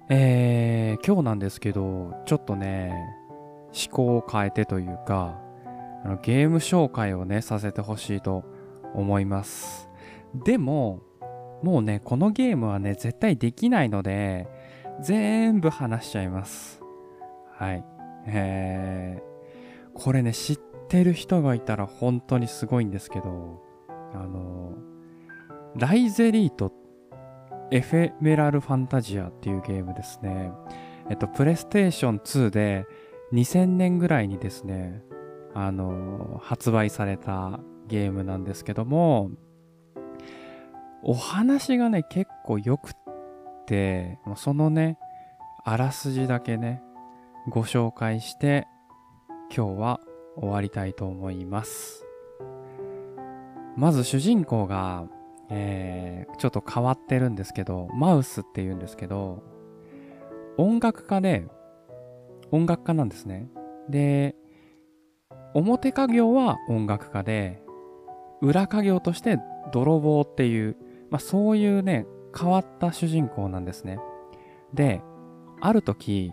[0.09, 2.95] えー、今日なんですけど、ちょっとね、
[3.87, 5.39] 思考を変えてというか、
[6.07, 8.45] あのゲーム紹介をね、させてほしいと
[8.95, 9.91] 思います。
[10.35, 11.03] でも、
[11.63, 14.49] もうね、このゲームはね、絶対できないので、
[15.03, 16.81] 全部話しちゃいます。
[17.59, 17.85] はい。
[18.27, 20.57] えー、これね、知っ
[20.87, 23.61] ってる人がいたら本当にすごいんですけど、
[24.15, 24.73] あの、
[25.75, 26.73] ライゼリート
[27.73, 30.53] エフェメラルファンタジアっていうゲームですね。
[31.11, 32.87] えっと、プレイステーション2で
[33.33, 35.03] 2000年ぐらいにですね、
[35.55, 37.59] あの、発売された
[37.89, 39.33] ゲームなんですけども、
[41.03, 42.93] お話がね、結構良くっ
[43.67, 44.99] て、そのね、
[45.65, 46.81] あらすじだけね、
[47.49, 48.69] ご紹介して、
[49.55, 50.01] 今日は
[50.37, 52.05] 終わりたいと思います。
[53.77, 55.07] まず主人公が、
[55.51, 59.43] えー、ちょっと変わってるんですけど、マウスって言うんですけど、
[60.57, 61.47] 音楽家で、
[62.51, 63.49] 音楽家なんですね。
[63.89, 64.35] で、
[65.55, 67.63] 表家業は音楽家で、
[68.41, 69.39] 裏家業として
[69.73, 70.77] 泥棒っていう、
[71.11, 72.07] まあそういうね、
[72.39, 73.99] 変わった主人公なんですね。
[74.75, 75.03] で、
[75.61, 76.33] ある時、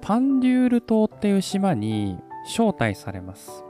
[0.00, 2.18] パンデュール島っていう島に
[2.48, 3.64] 招待されます。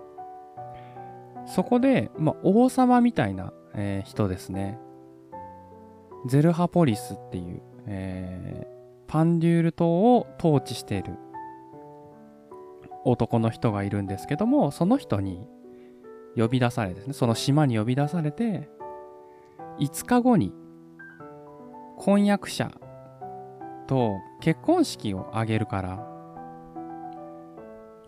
[1.47, 4.79] そこで、まあ、王様みたいな、えー、人ですね。
[6.26, 11.16] ゼルハポリスっていう、えー、パンデュール島を統治している
[13.05, 15.47] 男の人がいるんですけども、その人に
[16.37, 18.68] 呼び出されですね、その島に呼び出されて、
[19.79, 20.53] 5日後に
[21.97, 22.70] 婚約者
[23.87, 26.18] と結婚式を挙げるから、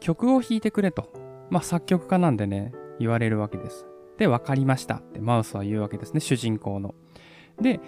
[0.00, 1.12] 曲を弾いてくれと。
[1.50, 3.86] まあ、作曲家なんでね、言われるわけです。
[4.18, 6.94] で、わかりましたってマウスは言うわけですね、主人公の。
[7.60, 7.80] で、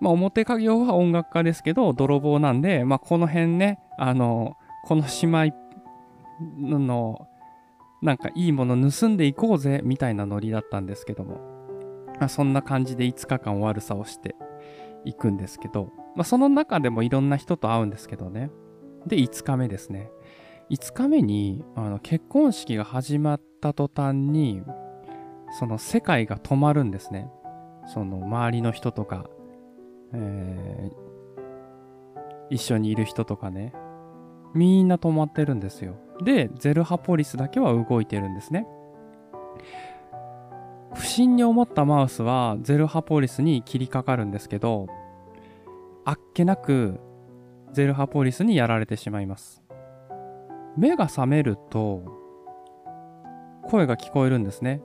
[0.00, 5.54] まあ、表家業は音楽家ですけど、泥棒なんで、まあ、この辺ね、あの、この姉妹
[6.78, 7.26] の、
[8.00, 11.40] なんかいいもの盗んでいこうぜ、みたいなノリだったんですけども。
[12.20, 14.34] まあ、そんな感じで5日間悪さをして
[15.04, 18.50] いくんですけど、まあ、その中でもいろんな人と会うんですけどね。
[19.06, 20.10] で、5日目ですね。
[20.70, 24.62] 5日目に、あの、結婚式が始まった途端に、
[25.58, 27.30] その世界が止まるんですね。
[27.86, 29.28] その周りの人とか、
[30.12, 33.72] えー、一緒にいる人とかね。
[34.54, 35.96] みんな止まってるんですよ。
[36.22, 38.66] で、ゼルハポリスだけは動いてるんですね。
[40.94, 44.86] 不審に思ったマウスはゼルハポリスに切りかかるんですけど、
[46.04, 47.00] あっけなく
[47.72, 49.62] ゼルハポリスにやられてしまいます。
[50.78, 52.04] 目が覚めると、
[53.64, 54.80] 声が聞こえるんですね。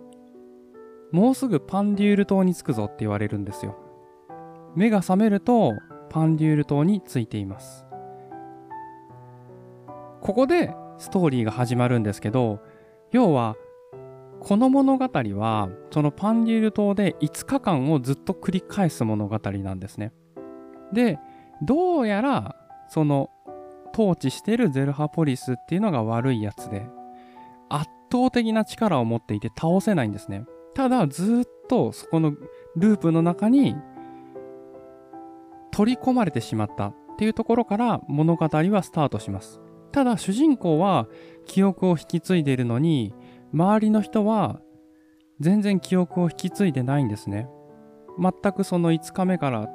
[1.12, 3.78] もうすぐパンデュール島に着くぞって言われるんですよ。
[4.76, 5.74] 目が覚めると、
[6.10, 7.86] パンデュール島に着いています。
[10.22, 12.60] ここでストーリーが始まるんですけど、
[13.12, 13.56] 要は、
[14.40, 20.12] この物語は、そのパンデュール島で5日間をずっと繰り返す物語なんですね。
[20.92, 21.20] で、
[21.62, 22.56] どうやら、
[22.88, 23.30] その
[23.94, 26.88] 統治してるゼルハポリスっていうのが悪いやつで、
[27.70, 30.46] 圧倒的な力を持っていて倒せないんですね。
[30.74, 32.34] ただ、ずっとそこの
[32.76, 33.76] ループの中に
[35.72, 39.62] 取り込まれてしまったっていうところから物語はスタートします。
[39.92, 41.08] ただ、主人公は
[41.46, 43.14] 記憶を引き継いでいるのに、
[43.54, 44.60] 周りの人は
[45.40, 47.48] 全然記憶を引き継いでないんですね。
[48.20, 49.70] 全くその5日目から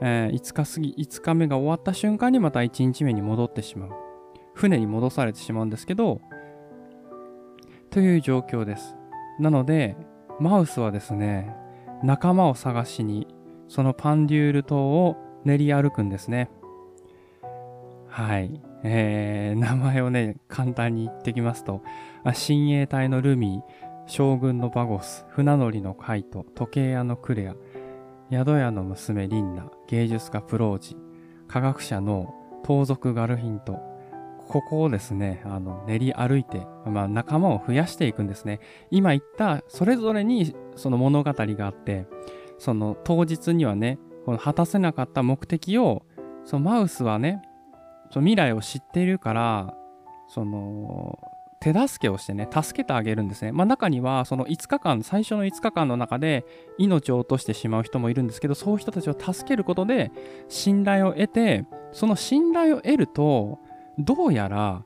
[0.00, 3.90] えー、5日過ぎ、5日目が終わった瞬間にまた1日目に戻ってしまう。
[4.54, 6.20] 船に戻されてしまうんですけど、
[7.90, 8.96] という状況です。
[9.38, 9.96] なので、
[10.40, 11.54] マウスはですね、
[12.02, 13.26] 仲間を探しに、
[13.68, 16.50] そのパンデュール島を練り歩くんですね。
[18.06, 18.60] はい。
[18.82, 21.82] えー、名前をね、簡単に言ってきますと、
[22.32, 27.54] 親衛隊のルミー、将軍のバゴス、船乗りのカイト、時計屋のクレア、
[28.30, 30.96] 宿屋の娘リンナ、芸術家プロージ、
[31.46, 33.78] 科学者の盗賊ガルヒント、
[34.48, 38.60] ここをですね、あの、練り歩いて、まあ仲間を増やしていくんですね。
[38.90, 42.06] 今言った、それぞれにその物語があって、
[42.58, 46.02] その当日にはね、この果たせなかった目的を、
[46.44, 47.42] そのマウスはね、
[48.10, 49.74] その未来を知っているから、
[50.26, 51.18] その、
[51.60, 53.52] 手助けをしてね、助けてあげるんですね。
[53.52, 56.44] まあ中には、その5日間、最初の5日間の中で
[56.78, 60.12] 命を落としてしまう人もいるんですけど、そういう人たちを助けることで
[60.48, 63.58] 信頼を得て、その信頼を得ると、
[63.98, 64.84] どうやら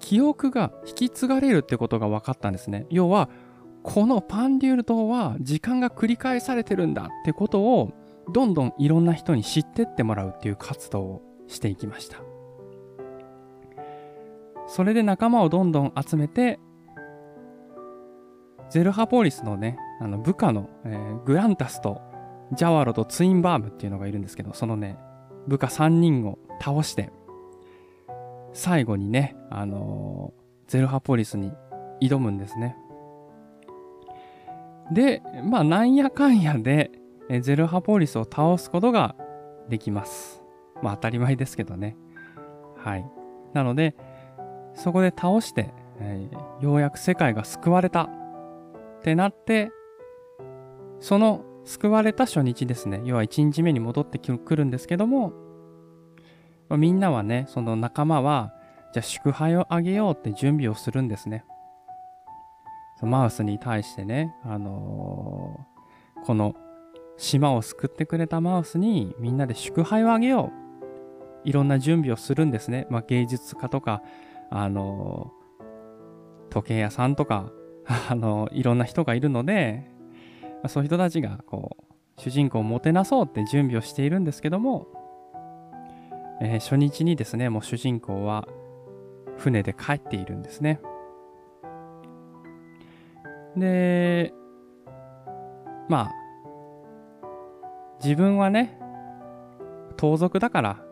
[0.00, 2.86] 記憶が引き継がれるってことが分かったんですね。
[2.90, 3.28] 要は、
[3.82, 7.92] このパンデュール島は時間が繰り返されてるんだってことを、
[8.32, 12.25] どんどんいろんな人に知ってってもらうっていう活動をしていきました。
[14.66, 16.58] それで仲間をどんどん集めて、
[18.68, 22.00] ゼルハポリスのね、あの部下の、えー、グランタスと
[22.52, 24.98] ジャワロとツインバームっていうのがいるんですけど、そのね、
[25.46, 27.10] 部下3人を倒して、
[28.52, 31.52] 最後にね、あのー、ゼルハポリスに
[32.00, 32.76] 挑むんですね。
[34.92, 36.90] で、まあなんやかんやで、
[37.28, 39.16] えゼルハポリスを倒すことが
[39.68, 40.42] できます。
[40.82, 41.96] まあ当たり前ですけどね。
[42.76, 43.06] はい。
[43.52, 43.96] なので、
[44.76, 48.10] そこで倒して、えー、ようやく世界が救われたっ
[49.02, 49.70] てなって、
[51.00, 53.00] その救われた初日ですね。
[53.04, 55.32] 要は1日目に戻ってくるんですけども、
[56.70, 58.52] みんなはね、その仲間は、
[58.92, 61.44] じゃあ祝杯をあげようって準備をするんですね。
[63.02, 66.54] マウスに対してね、あのー、この
[67.18, 70.50] 島を救ってくれたマウスにみんなで祝杯をあげよ
[71.44, 71.48] う。
[71.48, 72.86] いろんな準備をするんですね。
[72.90, 74.02] まあ、芸術家とか、
[74.50, 75.32] あの、
[76.50, 77.52] 時計屋さんとか、
[78.10, 79.90] あの、いろんな人がいるので、
[80.68, 84.86] そういう人たちが、こう、主人公をもてなそうって準備をしているんですけども、
[86.40, 88.48] えー、初日にですね、もう主人公は
[89.36, 90.80] 船で帰っているんですね。
[93.56, 94.32] で、
[95.88, 96.12] まあ、
[98.02, 98.78] 自分はね、
[99.96, 100.82] 盗賊だから、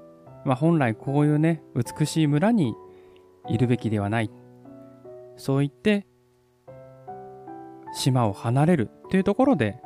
[0.44, 2.74] まあ本来こういうね、美しい村に
[3.48, 4.30] いるべきではない。
[5.36, 6.06] そう言って、
[7.92, 9.80] 島を離れるというところで、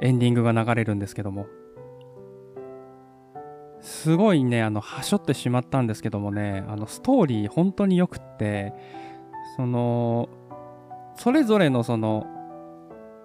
[0.00, 1.46] エンディングが流れるんですけども。
[3.80, 8.72] すごいね、あの、はしょってしまったんですけどもね、あの、ストーリー本当に良くって、
[9.56, 10.28] その、
[11.16, 12.26] それぞれのその、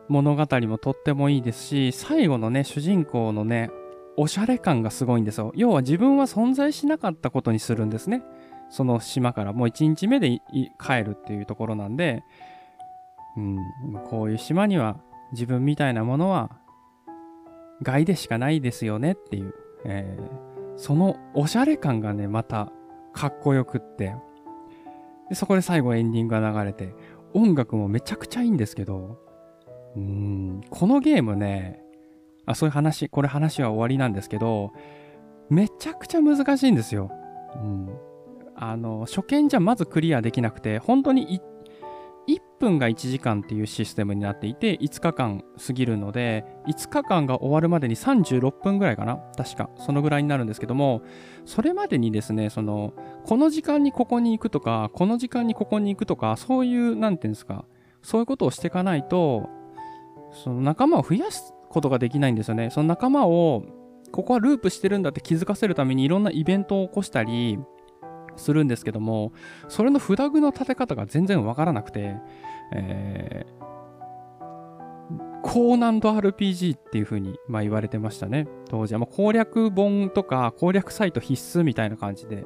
[0.09, 3.71] 物語もとってもいいですし、最後のね、主人公のね、
[4.17, 5.53] おしゃれ感がすごいんですよ。
[5.55, 8.23] 要は自分は存在しなかったことにするんですね。
[8.69, 10.41] その島からもう1日目で
[10.79, 12.23] 帰るっていうところなんで、
[13.35, 13.57] うん、
[14.09, 14.99] こういう島には
[15.31, 16.59] 自分みたいなものは
[17.81, 19.53] 害でしかないですよねっていう、
[19.85, 22.71] えー、そのおしゃれ感がね、また
[23.13, 24.15] かっこよくって、
[25.29, 26.93] でそこで最後エンディングが流れて、
[27.33, 29.19] 音楽もめちゃくちゃいいんですけど、
[29.95, 31.81] うん、このゲームね、
[32.45, 34.71] あ、そういう話、これ話は終わりなんですけど、
[35.49, 37.11] めちゃくちゃ難しいんですよ。
[37.55, 38.08] うん。
[38.61, 41.39] あの、初見じゃまずクリアできなくて、本当に
[42.27, 49.69] 1分が1時間っていうシステムになっていて、5日間過ぎるので、5日間が終わるまでに36分ぐらいかな確か。
[49.77, 51.01] そのぐらいになるんですけども、
[51.45, 52.93] それまでにですね、その、
[53.23, 57.63] この時間にここに行くとか、この時間にここに行くとか、そういう、なんていうんですか、
[58.01, 59.49] そういうことをしていかないと、
[60.31, 62.69] その仲間を増やすことができないんですよね。
[62.71, 63.63] その仲間を、
[64.11, 67.57] ここはループしてるんだって気づかせるためにいろんなイベントを起こしたり、
[68.39, 69.33] するんですけども、
[69.67, 72.15] それのフラグの立て方が全然わからなくて、
[72.73, 73.59] えー、
[75.43, 78.47] 高難度 RPG っていう風に、まあ、言われてましたね。
[78.69, 78.99] 当時は。
[78.99, 82.45] まあ、攻略本とか攻略サイト必須みたいな感じで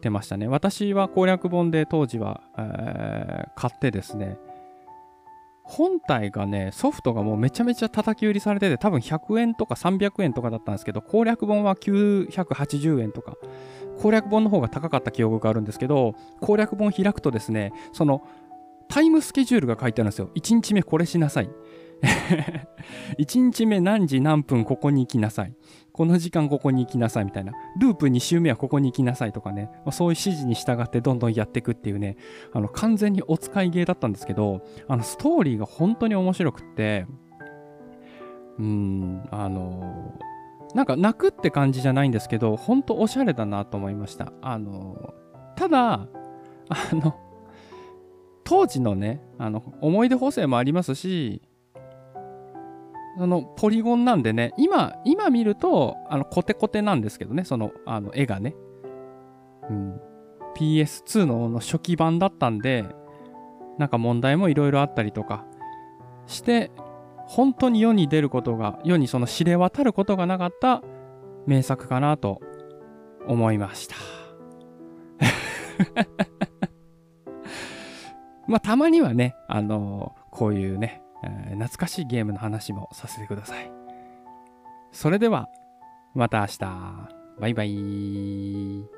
[0.00, 0.46] 出ましたね。
[0.46, 4.38] 私は攻略本で当時は、えー、買ってですね、
[5.68, 13.36] 本体がね、ソフトがもうめちゃめちゃ叩き売りされてて、多分100円とか300円とかだったんですけど、攻略本は980円とか、
[13.98, 18.22] 攻略本の方が高かった記憶があるんですけど、攻略本開くとですね、その、
[18.88, 20.30] タイムスケジュールが書いてあるんですよ。
[20.34, 21.50] 1日目これしなさい。
[23.18, 25.52] 1日目何時何分ここに行きなさい。
[25.98, 27.52] この時間ここに行きなさいみたいな。
[27.76, 29.68] ループ2周目はここに行きなさいとかね。
[29.84, 32.16] まあ、そういう指示に従ってどんどんやっていくっていうね、
[32.52, 37.04] あの、完全にお使いゲーだったんですけど、あの、ストーリーが本当に面白くって、
[38.60, 40.14] うん、あの
[40.72, 44.32] なんか泣くって感じじゃないんですけど、ほんとおしゃれだなと思いました。
[44.40, 45.14] あの
[45.56, 46.06] ただ、
[46.68, 47.16] あの、
[48.44, 51.42] 当時のね、あの、思い出補正もありますし、
[53.18, 58.54] そのポリゴンなんでね、今、今見ると、あの、コテコテなんですけどね、その、あの、絵がね。
[59.68, 60.00] うん。
[60.56, 62.84] PS2 のの初期版だったんで、
[63.76, 65.44] なんか問題もいろいろあったりとか
[66.26, 66.70] して、
[67.26, 70.82] 本当に世に出ることが、世にその知れ渡ることがなかった
[71.46, 72.40] 名作かなと
[73.26, 73.96] 思いました。
[78.46, 83.70] まあ、たまにはね、あのー、こういうね、え、懐かしいゲームの話もさせてください。
[84.92, 85.48] それでは、
[86.14, 87.18] また明日。
[87.40, 88.97] バイバイ。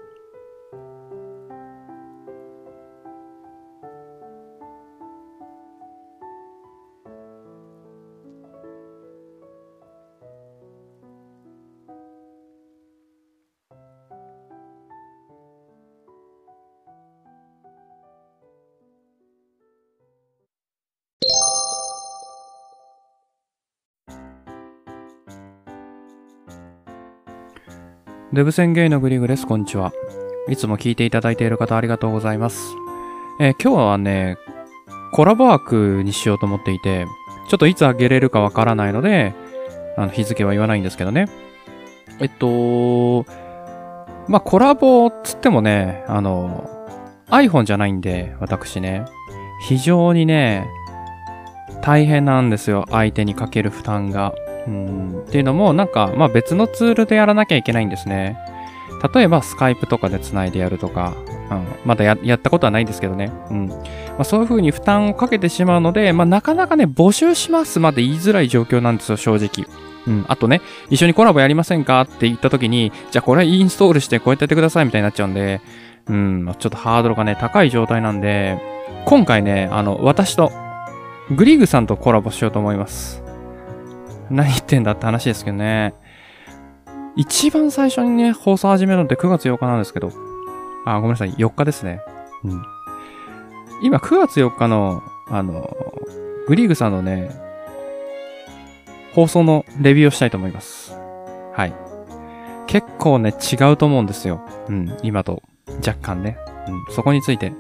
[28.41, 29.47] デブ宣言のグリグです。
[29.47, 29.93] こんにちは。
[30.49, 32.74] いつも聞いていただいている方ありがとうございます。
[33.38, 34.38] えー、今日はね、
[35.12, 37.07] コラボワークにしようと思っていて、
[37.51, 39.34] ちょっといつあげれるかわからないので、
[39.99, 41.26] あの日付は言わないんですけどね。
[42.18, 43.26] えっと、
[44.26, 46.66] まあ、コラボつってもね、あの、
[47.28, 49.05] iPhone じゃないんで、私ね、
[49.68, 50.66] 非常にね、
[51.82, 52.86] 大変なんですよ。
[52.88, 54.32] 相手にかける負担が。
[54.66, 58.38] うん、っていうのも、なんか、まあ別のツールでやらなきゃいけないんですね。
[59.14, 61.14] 例えば、スカイプとかで繋いでやるとか、
[61.50, 63.32] うん、まだやったことはないんですけどね。
[63.50, 63.68] うん。
[63.68, 63.76] ま
[64.20, 69.66] あ、そういう風に負担をかけてしまうので、まあなかなかね、募集しますまで言いづらい状況なんですよ、正直。
[70.06, 70.24] うん。
[70.28, 75.61] あとね、一緒にコラボやりませんかって言った時に、じゃあこれインストールしてこうやってやってくださいみたいになっちゃうんで、
[76.08, 78.58] うん、ちょっとハードルがね、高い状態なんで、
[79.06, 80.52] 今回ね、あの、私と、
[81.30, 83.19] グリーグさんとコラボしようと思います。
[84.31, 85.95] 何言ってんだって話ですけどね。
[87.16, 90.12] 一番最初にね、放送始めるのって9月8日なんですけど。
[90.87, 91.33] あ、ごめんなさい。
[91.33, 92.01] 4日ですね。
[92.45, 92.62] うん。
[93.83, 95.76] 今9月4日の、あの、
[96.47, 97.31] グリーグさんのね、
[99.14, 100.95] 放送のレビューをしたいと思います。
[101.53, 101.74] はい。
[102.66, 104.41] 結構ね、違うと思うんですよ。
[104.68, 104.97] うん。
[105.03, 105.43] 今と
[105.87, 106.39] 若干ね。
[106.68, 106.95] うん。
[106.95, 107.53] そこについて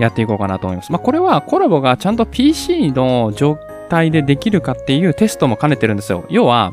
[0.00, 0.90] やっていこうかなと思います。
[0.90, 3.58] まあ、これはコラボがちゃんと PC の状
[3.92, 6.24] 態でできるかっていうテストも兼ねてるんですよ。
[6.30, 6.72] 要は、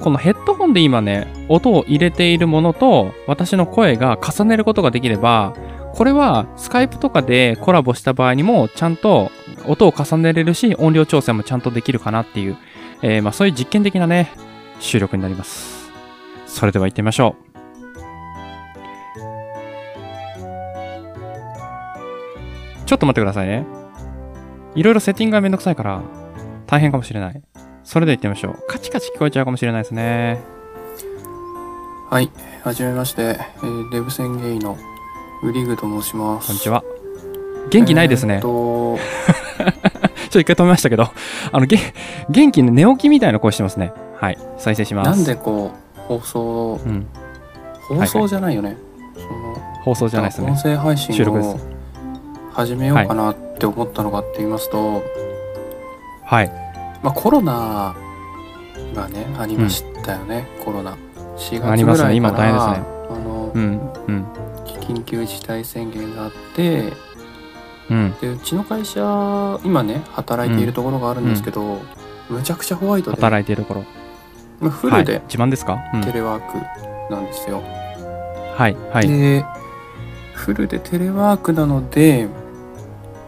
[0.00, 5.54] このヘッドホンで今ね、音を入れているものと私の声が重ねることができれば、
[5.94, 9.30] これはスカイプとかでコラボした場合にもちゃんと
[9.66, 12.56] 音を重ねれるし、音量調整もちゃんとできるかなっていう、
[13.02, 14.32] えー、まあそういう実験的なね、
[14.80, 15.92] 収録になります。
[16.46, 17.48] それでは行ってみましょう。
[22.86, 23.77] ちょっと待ってくださいね。
[24.78, 26.00] いろいろセッティングがめんどくさいから
[26.68, 27.42] 大変かもしれない。
[27.82, 28.64] それで行ってみましょう。
[28.68, 30.40] カチカチ聞こえちゃうかもしれないですね。
[32.08, 32.30] はい。
[32.62, 33.22] はじめまして。
[33.22, 34.78] えー、デブ宣言医の
[35.42, 36.46] ウリグと申します。
[36.46, 36.84] こんにちは。
[37.70, 38.34] 元気ないですね。
[38.34, 38.98] えー、と
[39.58, 41.10] ちょっと一回止めましたけど、
[41.50, 41.78] あの、げ
[42.30, 43.92] 元気の寝起きみたいな声してますね。
[44.14, 44.38] はい。
[44.58, 45.10] 再生します。
[45.10, 47.06] なんでこう、放送、うん、
[47.82, 48.68] 放送じゃないよね。
[48.68, 48.84] はいはい、
[49.16, 50.52] その放送じゃないですね。
[50.52, 51.58] 音声配信を
[52.52, 55.02] 始めようかなって思ったのかって言いますと、
[56.24, 56.48] はい。
[57.02, 57.94] まあ、コロナ
[58.94, 60.96] がね、ありましたよね、うん、コロナ。
[61.36, 62.98] 4月ぐらいから、ね、今大変ですね。
[63.10, 64.26] あの、うんうん、
[64.64, 66.92] 緊急事態宣言があって、
[67.90, 69.00] うん、でうちの会社
[69.64, 73.16] 今ね働いているところがあるんですけど、うん、むちゃくちゃホワイトで。
[73.16, 73.84] 働いているところ、
[74.60, 77.62] まあ、フルで、はい、自慢ですか、テレワークなんですよ。
[78.56, 79.08] はいはい。
[79.08, 79.44] で
[80.34, 82.28] フルでテレワークなので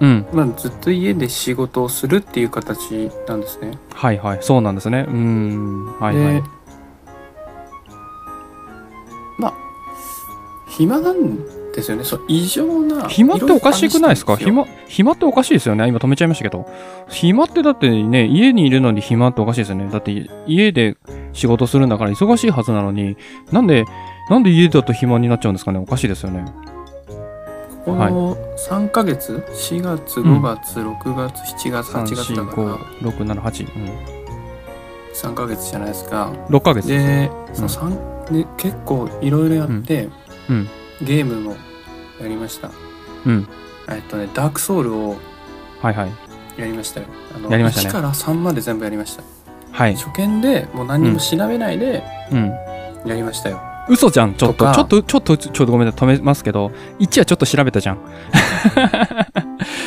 [0.00, 3.78] うんまあ、ずっと家で仕事をするっていう形なんですね。
[3.92, 5.04] はいはい、そうなんですね。
[5.06, 6.42] うん、はいはい。
[9.38, 9.54] まあ、
[10.70, 11.36] 暇なん
[11.72, 12.04] ですよね。
[12.04, 13.08] そう異常な。
[13.08, 14.36] 暇っておかしくないですか？
[14.36, 15.86] 暇、暇っておかしいですよね。
[15.86, 16.66] 今止めちゃいましたけど。
[17.08, 19.88] 暇ってだってね、家にいるのに暇っておかしいですよね。
[19.90, 20.96] だって家で
[21.32, 23.16] 仕事するんだから忙しいはずなのに、
[23.52, 23.84] なんで、
[24.30, 25.78] なんで家だと暇になっちゃうんですかね？
[25.78, 26.44] おかしいですよね。
[27.84, 32.78] この3ヶ月、はい、4月5月、うん、6月7月8月だから。
[33.10, 33.88] 678、うん、
[35.14, 36.32] 3ヶ月じゃないですか。
[36.48, 36.88] 6ヶ月。
[36.88, 37.98] でその三
[38.30, 40.08] で結構いろいろやって、
[40.48, 40.68] うん。
[41.02, 41.56] ゲームも
[42.20, 42.70] やりました。
[43.26, 43.48] うん。
[43.88, 45.16] えっとねダークソウルを
[45.80, 46.10] はいはい。
[46.58, 47.06] やりましたよ。
[47.34, 47.88] あのやりましたね。
[47.88, 49.22] 1から3まで全部やりました。
[49.72, 49.96] はい。
[49.96, 52.52] 初見でもう何にも調べないでうん。
[53.06, 53.58] やりましたよ、
[53.90, 54.72] 嘘じゃん、ちょっと。
[54.72, 56.70] ちょっと、ちょっと、ちょっとごめんなさい、止めますけど、
[57.00, 57.98] 1はちょっと調べたじゃん。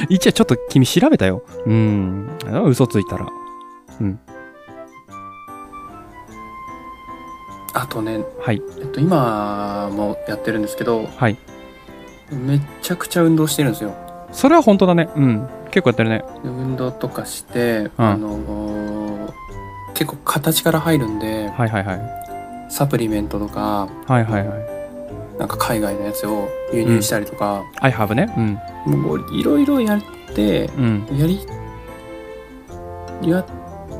[0.09, 1.43] 1はちょっと君調べたよ。
[1.65, 2.29] うん。
[2.65, 3.25] 嘘ついたら。
[7.73, 8.61] あとね、はい。
[8.79, 11.37] えっと、今もやってるんですけどはい。
[12.31, 13.93] めちゃくちゃ運動してるんですよ
[14.31, 15.09] それは本当だね。
[15.15, 15.47] うん。
[15.71, 16.23] 結構やってるね。
[16.43, 19.33] で運動とかして、あの
[19.93, 22.22] 結構形から入るんではいはいはい。
[22.73, 25.37] サプリメントとかはいはいはい。
[25.37, 28.33] なんか海外のやつを輸入したりとか、I have ね。
[28.87, 29.01] うん。
[29.03, 30.01] もういろいろやっ
[30.33, 31.07] てうん。
[31.15, 31.39] やり
[33.21, 33.45] やっ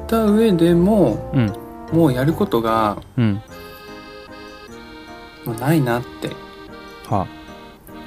[0.08, 1.54] た上でも、うん
[1.92, 3.42] もうやることがうん。
[5.46, 6.30] もうないなって
[7.08, 7.28] は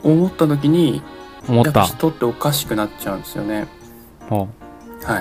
[0.02, 1.00] 思った時に
[1.46, 1.84] あ、思った。
[1.84, 3.68] 人っておかしくなっちゃうんですよね。
[4.28, 4.48] は
[5.04, 5.20] は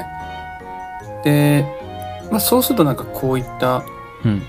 [1.22, 1.66] い、で、
[2.32, 3.84] まあ、そうするとなんかこういったあ。
[4.24, 4.42] うん。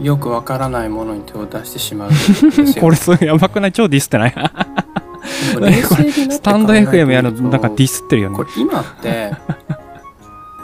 [0.00, 2.10] よくわからないものに手を出してしまう。
[2.80, 4.34] これそれやばくない超ディスってない？
[6.30, 8.42] スタンド FM やるのなんかディスってるよねこ。
[8.42, 9.32] れ今って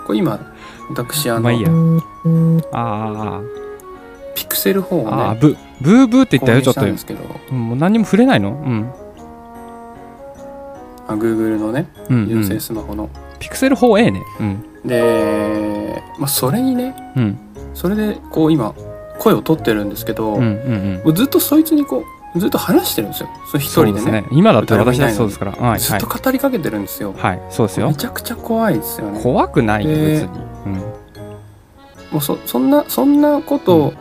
[0.06, 0.38] これ今
[0.90, 1.68] 私あの、まあいいや。
[2.72, 3.40] あ
[4.34, 5.14] ピクセル4あ。
[5.14, 6.98] ああ、をねブ、ブーブーって言ったよ、ちょっとで。
[6.98, 7.20] すけど
[7.50, 8.50] うんもう何にも触れないの？
[8.50, 8.90] うん。
[11.08, 12.60] あ Google のねうん、う純正ん。
[12.60, 13.08] スマホの、
[13.38, 14.22] ピクセル 4A ね。
[14.40, 14.64] うん。
[14.84, 17.38] で、まあ、それにねうん。
[17.74, 18.74] それでこう今
[19.20, 20.40] 声を取ってるんですけど、うん。
[20.40, 20.44] うん。
[20.44, 20.46] う
[21.00, 21.00] ん。
[21.04, 22.04] もうずっとそいつにこ
[22.34, 25.52] うずっと話してるんですよそれ一人でね今だって私だってそうですから。
[25.52, 25.60] はい。
[25.62, 26.06] はいずっと。
[26.06, 27.42] 語りかけてるんですよ、はい。
[27.50, 27.94] そうですよめ。
[27.94, 30.28] ちゃくちゃ怖いですよね怖くないよ、で別に。
[30.66, 30.72] うん。
[32.12, 33.92] もうそそんなそんなこと、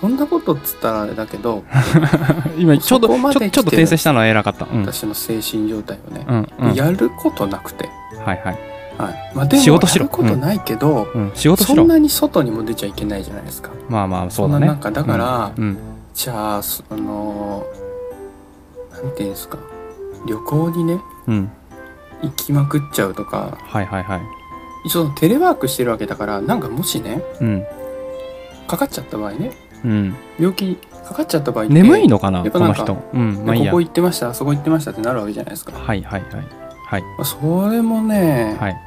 [0.00, 1.64] そんなことっつったらあれだけど、
[2.58, 4.66] 今、ちょうど、そこまちょっと訂正したのは偉かった。
[4.72, 4.82] うん。
[4.82, 6.68] 私の精神状態をね、うん。
[6.70, 6.74] うん。
[6.74, 7.88] やることなくて、
[8.24, 8.75] はいはい。
[8.98, 11.32] はいまあ、でも仕事しろやることないけど、うん。
[11.34, 11.88] 仕事しろそん。
[11.88, 14.66] なに外にも出ちゃいけないじゃないですかまあまあ、そうだね。
[14.66, 15.78] んな中だから、うん。
[16.14, 17.66] じゃあそあの
[18.90, 19.58] なんていうんですか
[20.26, 21.50] 旅行にねうん。
[22.22, 24.20] 行きまくっちゃうとかはいはいはい。
[24.86, 27.64] 一応テレワークしてるわけだからなんかもしねうん。
[28.66, 29.52] かかっちゃった場合ね
[29.84, 30.16] うん。
[30.38, 30.76] 病気に
[31.06, 33.18] かかっちゃった場合眠いのかなやっぱなんかこの人。
[33.18, 33.44] うん。
[33.44, 36.66] まあここ行ってましたあそこ行ってましたってなるわけじゃないですか、まはいはいはい。
[36.86, 37.02] はい。
[37.18, 38.85] あ、それもね、はい。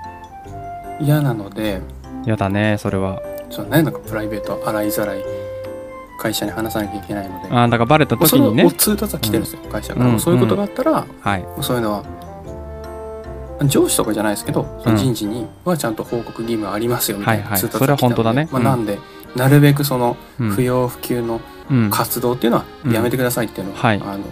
[1.00, 1.82] 嫌なので。
[2.26, 3.22] やだね、それは。
[3.50, 5.24] そうねなんかプライベート洗いざらい
[6.20, 7.50] 会社に話さなきゃいけないので。
[7.50, 8.72] ああ、だからバレた時にね。
[8.72, 10.20] 通達は来てるんですよ、会社から、うん。
[10.20, 11.46] そういうことがあったら、はい。
[11.62, 12.04] そういうのは
[13.66, 18.50] 上司とかじゃないですけど、その人事にはちゃんと報告義務ありますよみたいない通達それはが来たので、本当だね。
[18.52, 18.64] うん。
[18.64, 19.00] まあ、なんで
[19.36, 20.50] なるべくそのうん。
[20.52, 21.90] 不要不急のうん。
[21.90, 24.02] 活動っていうのはやめてくださいっていうのが、はい。
[24.04, 24.24] あの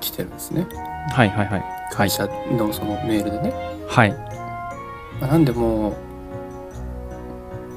[0.00, 0.66] 来てるんですね。
[1.10, 1.64] はいはいはい。
[1.92, 3.52] 会社のそのメールでね、
[3.88, 4.35] はい。
[5.20, 5.94] まあ、なんでも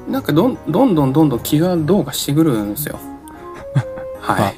[0.08, 2.98] うなんかどんどんどんどんどん気がどうかしてくるんですよ
[4.20, 4.54] はい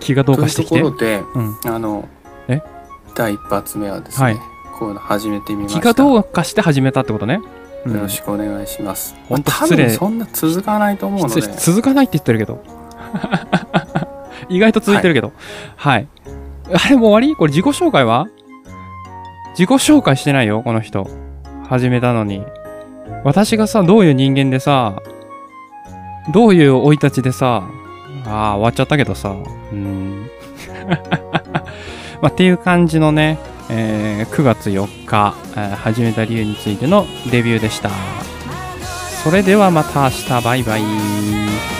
[0.00, 0.70] 気がどうかしてきて。
[0.70, 1.74] というところでうん。
[1.74, 2.08] あの
[2.48, 2.62] え？
[3.14, 4.40] 第一発目はですね、はい
[4.78, 7.40] こういうの始めてみました気がどうかして始めたってことね。
[7.84, 9.14] うんよろしくお願いします。
[9.28, 12.62] ほん多分そんな続かないと思うので続かないって言ってるけど。
[14.48, 15.32] 意外と続いてるけど。
[15.76, 16.08] はい。
[16.72, 17.36] あれもう終わり？
[17.36, 18.26] これ自己紹介は？
[19.52, 21.06] 自己紹介してないよ、この人。
[21.70, 22.44] 始めたのに。
[23.22, 25.00] 私がさ、どういう人間でさ、
[26.32, 27.62] どういう生い立ちでさ、
[28.26, 29.36] ああ、終わっちゃったけどさ。
[29.72, 30.28] うん。
[32.20, 33.38] まあ、っていう感じのね、
[33.70, 37.90] えー9月4日、えー始めた理由についてのレビューでした。
[39.22, 41.79] それではまた明日、バイバイ。